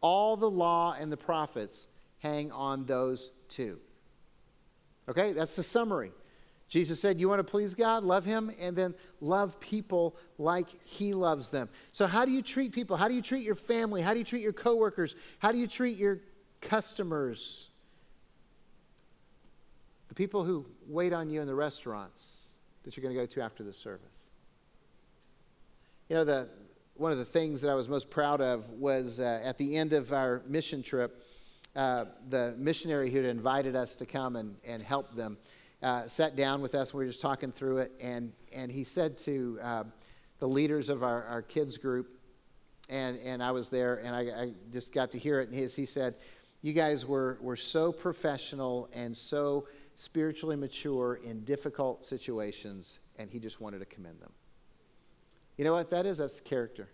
All 0.00 0.36
the 0.36 0.50
law 0.50 0.96
and 0.98 1.10
the 1.10 1.16
prophets 1.16 1.86
hang 2.18 2.50
on 2.52 2.86
those 2.86 3.30
two. 3.48 3.78
Okay, 5.08 5.32
that's 5.32 5.56
the 5.56 5.62
summary. 5.62 6.12
Jesus 6.68 7.00
said, 7.00 7.20
You 7.20 7.28
want 7.28 7.40
to 7.40 7.44
please 7.44 7.74
God? 7.74 8.04
Love 8.04 8.24
Him, 8.24 8.50
and 8.60 8.76
then 8.76 8.94
love 9.20 9.58
people 9.58 10.16
like 10.38 10.68
He 10.84 11.14
loves 11.14 11.50
them. 11.50 11.68
So, 11.90 12.06
how 12.06 12.24
do 12.24 12.30
you 12.30 12.42
treat 12.42 12.72
people? 12.72 12.96
How 12.96 13.08
do 13.08 13.14
you 13.14 13.22
treat 13.22 13.42
your 13.42 13.56
family? 13.56 14.02
How 14.02 14.12
do 14.12 14.20
you 14.20 14.24
treat 14.24 14.42
your 14.42 14.52
coworkers? 14.52 15.16
How 15.40 15.50
do 15.50 15.58
you 15.58 15.66
treat 15.66 15.98
your 15.98 16.20
customers? 16.60 17.70
The 20.08 20.14
people 20.14 20.44
who 20.44 20.64
wait 20.86 21.12
on 21.12 21.28
you 21.28 21.40
in 21.40 21.48
the 21.48 21.54
restaurants 21.54 22.36
that 22.84 22.96
you're 22.96 23.02
going 23.02 23.14
to 23.14 23.20
go 23.20 23.26
to 23.26 23.40
after 23.42 23.64
the 23.64 23.72
service. 23.72 24.28
You 26.08 26.16
know, 26.16 26.24
the, 26.24 26.48
one 27.00 27.12
of 27.12 27.16
the 27.16 27.24
things 27.24 27.62
that 27.62 27.70
I 27.70 27.74
was 27.74 27.88
most 27.88 28.10
proud 28.10 28.42
of 28.42 28.68
was 28.72 29.20
uh, 29.20 29.40
at 29.42 29.56
the 29.56 29.74
end 29.74 29.94
of 29.94 30.12
our 30.12 30.42
mission 30.46 30.82
trip, 30.82 31.24
uh, 31.74 32.04
the 32.28 32.54
missionary 32.58 33.10
who 33.10 33.16
had 33.16 33.24
invited 33.24 33.74
us 33.74 33.96
to 33.96 34.04
come 34.04 34.36
and, 34.36 34.54
and 34.66 34.82
help 34.82 35.14
them 35.14 35.38
uh, 35.82 36.06
sat 36.06 36.36
down 36.36 36.60
with 36.60 36.74
us. 36.74 36.92
We 36.92 37.02
were 37.02 37.08
just 37.08 37.22
talking 37.22 37.52
through 37.52 37.78
it, 37.78 37.92
and, 38.02 38.34
and 38.54 38.70
he 38.70 38.84
said 38.84 39.16
to 39.20 39.58
uh, 39.62 39.84
the 40.40 40.46
leaders 40.46 40.90
of 40.90 41.02
our, 41.02 41.24
our 41.24 41.40
kids 41.40 41.78
group, 41.78 42.18
and, 42.90 43.18
and 43.20 43.42
I 43.42 43.50
was 43.50 43.70
there, 43.70 44.02
and 44.04 44.14
I, 44.14 44.42
I 44.42 44.52
just 44.70 44.92
got 44.92 45.10
to 45.12 45.18
hear 45.18 45.40
it. 45.40 45.48
And 45.48 45.56
he 45.56 45.86
said, 45.86 46.16
You 46.60 46.74
guys 46.74 47.06
were, 47.06 47.38
were 47.40 47.56
so 47.56 47.92
professional 47.92 48.90
and 48.92 49.16
so 49.16 49.68
spiritually 49.94 50.56
mature 50.56 51.18
in 51.24 51.44
difficult 51.44 52.04
situations, 52.04 52.98
and 53.16 53.30
he 53.30 53.38
just 53.38 53.58
wanted 53.58 53.78
to 53.78 53.86
commend 53.86 54.20
them. 54.20 54.32
You 55.60 55.64
know 55.64 55.74
what 55.74 55.90
that 55.90 56.06
is? 56.06 56.16
That's 56.16 56.40
character. 56.40 56.88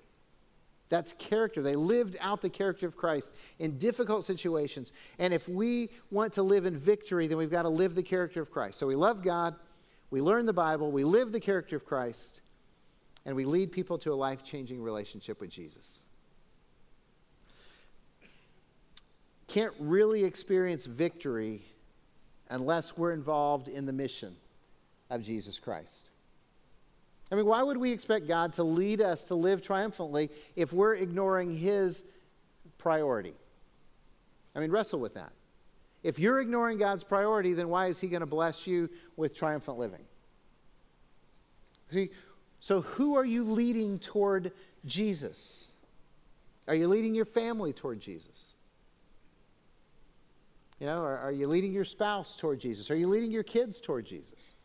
That's 0.89 1.13
character. 1.21 1.63
They 1.63 1.77
lived 1.77 2.17
out 2.21 2.43
the 2.43 2.51
character 2.51 2.85
of 2.85 2.97
Christ 2.97 3.33
in 3.61 3.79
difficult 3.79 4.25
situations. 4.25 4.91
And 5.21 5.33
if 5.33 5.49
we 5.49 5.91
want 6.11 6.33
to 6.33 6.43
live 6.43 6.67
in 6.67 6.77
victory, 6.77 7.29
then 7.29 7.39
we've 7.39 7.49
got 7.49 7.63
to 7.63 7.69
live 7.69 7.95
the 7.95 8.03
character 8.03 8.43
of 8.43 8.51
Christ. 8.51 8.81
So 8.81 8.89
we 8.89 8.97
love 8.97 9.23
God, 9.23 9.55
we 10.11 10.21
learn 10.21 10.47
the 10.47 10.53
Bible, 10.53 10.91
we 10.91 11.05
live 11.05 11.31
the 11.31 11.39
character 11.39 11.77
of 11.77 11.85
Christ, 11.85 12.41
and 13.25 13.37
we 13.37 13.45
lead 13.45 13.71
people 13.71 13.99
to 13.99 14.13
a 14.13 14.17
life 14.17 14.43
changing 14.43 14.83
relationship 14.83 15.41
with 15.41 15.51
Jesus. 15.51 16.03
Can't 19.47 19.75
really 19.79 20.25
experience 20.25 20.87
victory 20.87 21.63
unless 22.51 22.97
we're 22.97 23.13
involved 23.13 23.69
in 23.69 23.87
the 23.87 23.93
mission 23.93 24.35
of 25.09 25.23
Jesus 25.23 25.61
Christ. 25.61 26.11
I 27.31 27.35
mean, 27.35 27.47
why 27.47 27.63
would 27.63 27.77
we 27.77 27.91
expect 27.91 28.29
God 28.29 28.53
to 28.55 28.63
lead 28.63 29.01
us 29.01 29.25
to 29.25 29.35
live 29.35 29.61
triumphantly 29.61 30.31
if 30.55 30.73
we're 30.73 30.95
ignoring 30.95 31.57
His 31.57 32.05
priority? 32.79 33.35
I 34.55 34.61
mean, 34.61 34.71
wrestle 34.71 35.01
with 35.01 35.15
that. 35.15 35.33
If 36.03 36.19
you're 36.19 36.41
ignoring 36.41 36.79
God's 36.79 37.03
priority, 37.03 37.53
then 37.53 37.69
why 37.69 37.87
is 37.87 38.01
He 38.01 38.07
going 38.07 38.21
to 38.21 38.27
bless 38.27 38.67
you 38.67 38.89
with 39.17 39.35
triumphant 39.35 39.79
living? 39.79 40.05
See, 41.91 42.11
so 42.61 42.81
who 42.81 43.17
are 43.17 43.25
you 43.25 43.45
leading 43.45 43.99
toward 43.99 44.53
Jesus? 44.85 45.73
Are 46.69 46.75
you 46.75 46.89
leading 46.89 47.15
your 47.15 47.25
family 47.25 47.73
toward 47.73 48.01
Jesus? 48.01 48.55
You 50.81 50.87
know, 50.87 51.03
are, 51.03 51.19
are 51.19 51.33
you 51.33 51.47
leading 51.47 51.73
your 51.73 51.85
spouse 51.85 52.37
toward 52.37 52.61
Jesus? 52.61 52.91
Are 52.91 52.97
you 52.97 53.09
leading 53.09 53.31
your 53.31 53.43
kids 53.43 53.81
toward 53.81 54.05
Jesus? 54.05 54.56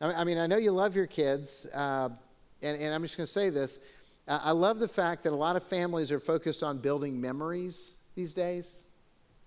I 0.00 0.24
mean, 0.24 0.36
I 0.36 0.46
know 0.46 0.58
you 0.58 0.72
love 0.72 0.94
your 0.94 1.06
kids, 1.06 1.66
uh, 1.72 2.10
and, 2.60 2.80
and, 2.80 2.94
I'm 2.94 3.02
just 3.02 3.16
going 3.16 3.26
to 3.26 3.32
say 3.32 3.48
this. 3.48 3.78
I 4.28 4.50
love 4.50 4.78
the 4.78 4.88
fact 4.88 5.22
that 5.24 5.32
a 5.32 5.36
lot 5.36 5.56
of 5.56 5.62
families 5.62 6.12
are 6.12 6.18
focused 6.18 6.62
on 6.62 6.78
building 6.78 7.18
memories 7.18 7.96
these 8.14 8.34
days 8.34 8.88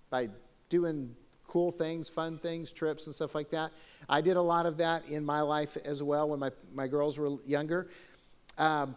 by 0.09 0.29
doing 0.69 1.15
cool 1.47 1.71
things, 1.71 2.07
fun 2.07 2.39
things, 2.39 2.71
trips, 2.71 3.05
and 3.05 3.13
stuff 3.13 3.35
like 3.35 3.51
that. 3.51 3.71
I 4.07 4.21
did 4.21 4.37
a 4.37 4.41
lot 4.41 4.65
of 4.65 4.77
that 4.77 5.05
in 5.07 5.23
my 5.25 5.41
life 5.41 5.77
as 5.83 6.01
well 6.01 6.29
when 6.29 6.39
my, 6.39 6.51
my 6.73 6.87
girls 6.87 7.19
were 7.19 7.37
younger. 7.45 7.89
Um, 8.57 8.95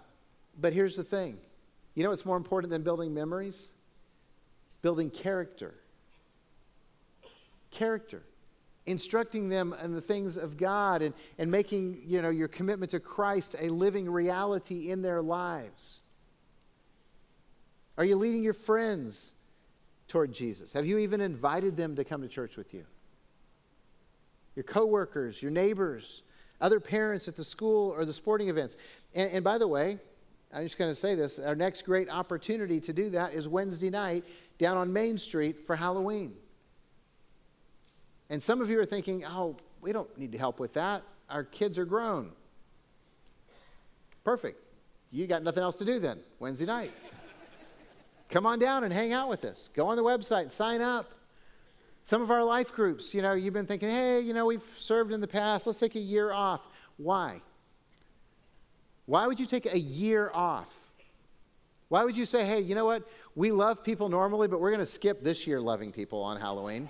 but 0.61 0.73
here's 0.73 0.97
the 0.97 1.05
thing 1.05 1.38
you 1.95 2.03
know 2.03 2.11
what's 2.11 2.25
more 2.25 2.37
important 2.37 2.71
than 2.71 2.83
building 2.83 3.12
memories? 3.12 3.73
Building 4.81 5.11
character. 5.11 5.75
Character 7.71 8.23
instructing 8.87 9.49
them 9.49 9.75
in 9.83 9.92
the 9.92 10.01
things 10.01 10.37
of 10.37 10.57
God 10.57 11.03
and, 11.03 11.14
and 11.38 11.51
making 11.51 12.03
you 12.07 12.21
know, 12.21 12.31
your 12.31 12.49
commitment 12.49 12.90
to 12.90 13.01
Christ 13.01 13.55
a 13.59 13.68
living 13.68 14.11
reality 14.11 14.90
in 14.90 15.03
their 15.03 15.23
lives? 15.23 16.03
Are 17.97 18.05
you 18.05 18.16
leading 18.16 18.42
your 18.42 18.55
friends 18.55 19.35
toward 20.09 20.33
Jesus? 20.33 20.73
Have 20.73 20.87
you 20.87 20.99
even 20.99 21.21
invited 21.21 21.77
them 21.77 21.97
to 21.97 22.05
come 22.05 22.23
to 22.23 22.29
church 22.29 22.57
with 22.57 22.75
you? 22.75 22.85
Your 24.57 24.64
coworkers, 24.64 25.40
your 25.40 25.51
neighbors, 25.51 26.23
other 26.61 26.81
parents 26.81 27.29
at 27.29 27.37
the 27.37 27.45
school 27.45 27.90
or 27.90 28.05
the 28.05 28.12
sporting 28.12 28.49
events. 28.49 28.77
And, 29.14 29.31
and 29.33 29.45
by 29.45 29.59
the 29.59 29.68
way, 29.68 29.99
I'm 30.55 30.64
just 30.64 30.77
going 30.77 30.90
to 30.90 30.95
say 30.95 31.14
this 31.14 31.38
our 31.38 31.55
next 31.55 31.83
great 31.83 32.11
opportunity 32.11 32.79
to 32.81 32.92
do 32.92 33.11
that 33.11 33.33
is 33.33 33.49
Wednesday 33.49 33.90
night 33.90 34.25
down 34.59 34.77
on 34.77 34.92
Main 34.92 35.16
Street 35.16 35.66
for 35.66 35.77
Halloween. 35.77 36.35
And 38.33 38.42
some 38.42 38.62
of 38.62 38.71
you 38.71 38.81
are 38.81 38.87
thinking, 38.87 39.27
oh, 39.27 39.59
we 39.83 39.92
don't 39.92 40.09
need 40.16 40.33
to 40.33 40.38
help 40.38 40.59
with 40.59 40.73
that. 40.73 41.03
Our 41.29 41.45
kids 41.45 41.79
are 41.79 41.85
grown. 41.85 42.31
Perfect. 44.25 44.59
You 45.11 45.27
got 45.27 45.42
nothing 45.42 45.62
else 45.62 45.77
to 45.77 45.85
do 45.85 45.99
then, 45.99 46.18
Wednesday 46.38 46.64
night. 46.64 46.92
Come 48.31 48.47
on 48.47 48.59
down 48.59 48.85
and 48.85 48.92
hang 48.92 49.12
out 49.12 49.29
with 49.29 49.45
us. 49.45 49.68
Go 49.75 49.87
on 49.87 49.97
the 49.97 50.03
website, 50.03 50.51
sign 50.51 50.81
up. 50.81 51.12
Some 52.05 52.23
of 52.23 52.31
our 52.31 52.42
life 52.42 52.73
groups, 52.73 53.12
you 53.12 53.21
know, 53.21 53.35
you've 53.35 53.53
been 53.53 53.66
thinking, 53.66 53.90
hey, 53.90 54.21
you 54.21 54.33
know, 54.33 54.47
we've 54.47 54.62
served 54.62 55.12
in 55.12 55.21
the 55.21 55.29
past. 55.29 55.66
Let's 55.66 55.79
take 55.79 55.95
a 55.95 56.01
year 56.01 56.33
off. 56.33 56.66
Why? 56.97 57.42
Why 59.05 59.27
would 59.27 59.38
you 59.38 59.47
take 59.47 59.71
a 59.71 59.79
year 59.79 60.31
off? 60.33 60.73
Why 61.90 62.03
would 62.03 62.16
you 62.16 62.25
say, 62.25 62.47
hey, 62.47 62.61
you 62.61 62.75
know 62.77 62.87
what? 62.87 63.07
We 63.35 63.51
love 63.51 63.85
people 63.85 64.09
normally, 64.09 64.49
but 64.49 64.59
we're 64.59 64.71
going 64.71 64.81
to 64.81 64.87
skip 64.87 65.23
this 65.23 65.47
year 65.47 65.61
loving 65.61 65.92
people 65.92 66.23
on 66.23 66.40
Halloween? 66.40 66.88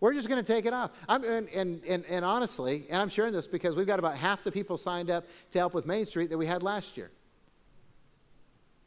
We're 0.00 0.12
just 0.12 0.28
going 0.28 0.42
to 0.42 0.52
take 0.52 0.66
it 0.66 0.72
off. 0.72 0.90
I'm, 1.08 1.24
and, 1.24 1.48
and, 1.48 1.82
and, 1.86 2.04
and 2.06 2.24
honestly, 2.24 2.86
and 2.90 3.00
I'm 3.00 3.08
sharing 3.08 3.32
this 3.32 3.46
because 3.46 3.76
we've 3.76 3.86
got 3.86 3.98
about 3.98 4.16
half 4.16 4.44
the 4.44 4.52
people 4.52 4.76
signed 4.76 5.10
up 5.10 5.24
to 5.52 5.58
help 5.58 5.72
with 5.72 5.86
Main 5.86 6.04
Street 6.04 6.30
that 6.30 6.38
we 6.38 6.46
had 6.46 6.62
last 6.62 6.96
year. 6.96 7.10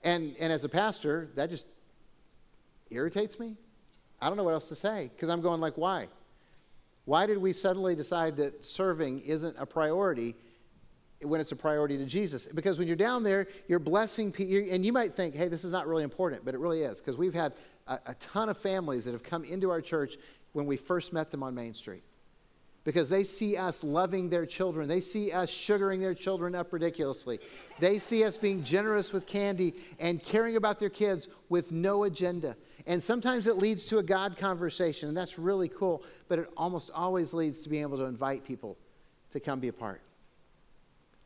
And, 0.04 0.36
and 0.40 0.54
as 0.54 0.64
a 0.64 0.70
pastor, 0.70 1.30
that 1.36 1.50
just 1.50 1.66
irritates 2.90 3.40
me. 3.40 3.56
I 4.22 4.28
don't 4.28 4.38
know 4.38 4.44
what 4.44 4.54
else 4.54 4.70
to 4.70 4.76
say 4.76 5.10
because 5.14 5.30
I'm 5.30 5.42
going 5.42 5.62
like, 5.62 5.78
why? 5.78 6.08
Why 7.06 7.26
did 7.26 7.38
we 7.40 7.54
suddenly 7.54 7.96
decide 7.96 8.38
that 8.38 8.64
serving 8.64 9.22
isn't 9.22 9.56
a 9.58 9.66
priority 9.66 10.36
when 11.22 11.42
it's 11.42 11.52
a 11.52 11.56
priority 11.56 11.98
to 11.98 12.06
Jesus? 12.06 12.48
Because 12.48 12.78
when 12.78 12.88
you're 12.88 12.96
down 12.96 13.24
there, 13.24 13.48
you're 13.68 13.80
blessing 13.80 14.32
people, 14.32 14.72
and 14.72 14.86
you 14.86 14.94
might 14.94 15.16
think, 15.16 15.36
hey, 15.36 15.48
this 15.48 15.64
is 15.64 15.72
not 15.72 15.88
really 15.88 16.04
important, 16.04 16.46
but 16.46 16.54
it 16.54 16.60
really 16.60 16.84
is 16.84 17.00
because 17.00 17.18
we've 17.18 17.34
had 17.34 17.54
a, 17.88 18.00
a 18.08 18.14
ton 18.16 18.48
of 18.48 18.58
families 18.58 19.06
that 19.06 19.12
have 19.12 19.24
come 19.24 19.44
into 19.44 19.72
our 19.72 19.82
church 19.82 20.18
when 20.54 20.66
we 20.66 20.78
first 20.78 21.14
met 21.14 21.32
them 21.32 21.44
on 21.44 21.54
Main 21.56 21.74
Street. 21.74 22.04
Because 22.86 23.10
they 23.10 23.24
see 23.24 23.58
us 23.58 23.84
loving 23.84 24.30
their 24.30 24.46
children. 24.46 24.88
They 24.88 25.02
see 25.02 25.32
us 25.32 25.50
sugaring 25.50 26.00
their 26.00 26.14
children 26.14 26.56
up 26.56 26.72
ridiculously. 26.72 27.40
They 27.80 28.00
see 28.00 28.24
us 28.24 28.38
being 28.38 28.64
generous 28.64 29.12
with 29.12 29.28
candy 29.28 29.76
and 30.00 30.24
caring 30.24 30.56
about 30.56 30.80
their 30.80 30.90
kids 30.90 31.28
with 31.50 31.72
no 31.72 32.06
agenda. 32.06 32.56
And 32.88 33.04
sometimes 33.04 33.48
it 33.48 33.58
leads 33.58 33.86
to 33.86 34.00
a 34.00 34.04
God 34.04 34.38
conversation, 34.38 35.10
and 35.10 35.18
that's 35.18 35.38
really 35.38 35.68
cool, 35.68 36.04
but 36.28 36.40
it 36.40 36.50
almost 36.56 36.90
always 36.96 37.34
leads 37.34 37.60
to 37.60 37.70
being 37.70 37.82
able 37.82 37.98
to 37.98 38.06
invite 38.06 38.46
people 38.46 38.78
to 39.32 39.40
come 39.40 39.60
be 39.60 39.68
a 39.68 39.74
part. 39.74 40.02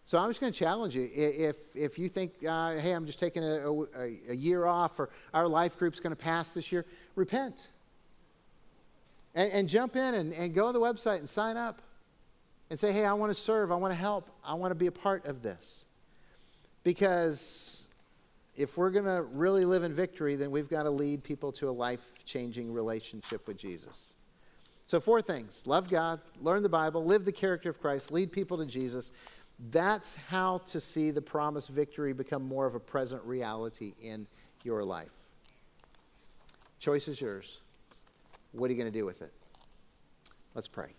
So 0.06 0.18
I'm 0.18 0.30
just 0.30 0.42
going 0.42 0.52
to 0.52 0.60
challenge 0.60 0.96
you. 0.96 1.10
If, 1.14 1.76
if 1.76 1.98
you 1.98 2.10
think, 2.10 2.34
uh, 2.46 2.74
hey, 2.74 2.92
I'm 2.92 3.06
just 3.06 3.20
taking 3.20 3.44
a, 3.44 3.72
a, 3.72 4.20
a 4.30 4.36
year 4.36 4.66
off 4.66 5.00
or 5.00 5.10
our 5.34 5.48
life 5.48 5.78
group's 5.78 6.02
going 6.02 6.12
to 6.12 6.22
pass 6.22 6.50
this 6.50 6.72
year, 6.72 6.86
repent. 7.16 7.68
And, 9.36 9.52
and 9.52 9.70
jump 9.70 9.96
in 9.96 10.14
and, 10.16 10.34
and 10.34 10.54
go 10.54 10.68
to 10.68 10.74
the 10.74 10.80
website 10.80 11.18
and 11.18 11.28
sign 11.28 11.58
up 11.58 11.82
and 12.70 12.80
say, 12.80 12.92
hey, 12.92 13.06
I 13.06 13.14
want 13.14 13.30
to 13.30 13.40
serve, 13.40 13.72
I 13.72 13.76
want 13.76 13.92
to 13.92 14.00
help, 14.00 14.30
I 14.44 14.54
want 14.54 14.72
to 14.72 14.76
be 14.76 14.88
a 14.88 14.92
part 14.92 15.26
of 15.26 15.42
this. 15.42 15.86
Because 16.84 17.88
if 18.56 18.78
we're 18.78 18.92
going 18.92 19.06
to 19.06 19.24
really 19.24 19.66
live 19.66 19.84
in 19.84 19.94
victory, 19.94 20.36
then 20.36 20.52
we've 20.52 20.70
got 20.70 20.84
to 20.84 20.90
lead 20.90 21.24
people 21.24 21.52
to 21.54 21.70
a 21.70 21.72
life 21.72 22.04
changing 22.26 22.72
relationship 22.72 23.48
with 23.48 23.58
Jesus. 23.58 24.16
So, 24.86 25.00
four 25.00 25.22
things 25.22 25.66
love 25.66 25.90
God, 25.90 26.20
learn 26.42 26.62
the 26.62 26.70
Bible, 26.70 27.04
live 27.06 27.26
the 27.26 27.32
character 27.32 27.70
of 27.70 27.82
Christ, 27.82 28.12
lead 28.12 28.32
people 28.32 28.58
to 28.58 28.66
Jesus. 28.66 29.12
That's 29.72 30.16
how 30.16 30.60
to 30.60 30.80
see 30.80 31.12
the 31.12 31.22
promised 31.22 31.70
victory 31.70 32.12
become 32.14 32.44
more 32.44 32.66
of 32.66 32.76
a 32.76 32.80
present 32.80 33.24
reality 33.24 33.94
in 34.02 34.28
your 34.64 34.84
life. 34.84 35.12
Choice 36.80 37.08
is 37.08 37.22
yours. 37.22 37.62
What 38.54 38.70
are 38.70 38.74
you 38.74 38.80
going 38.80 38.92
to 38.92 38.98
do 38.98 39.06
with 39.06 39.22
it? 39.22 39.34
Let's 40.54 40.68
pray. 40.68 40.94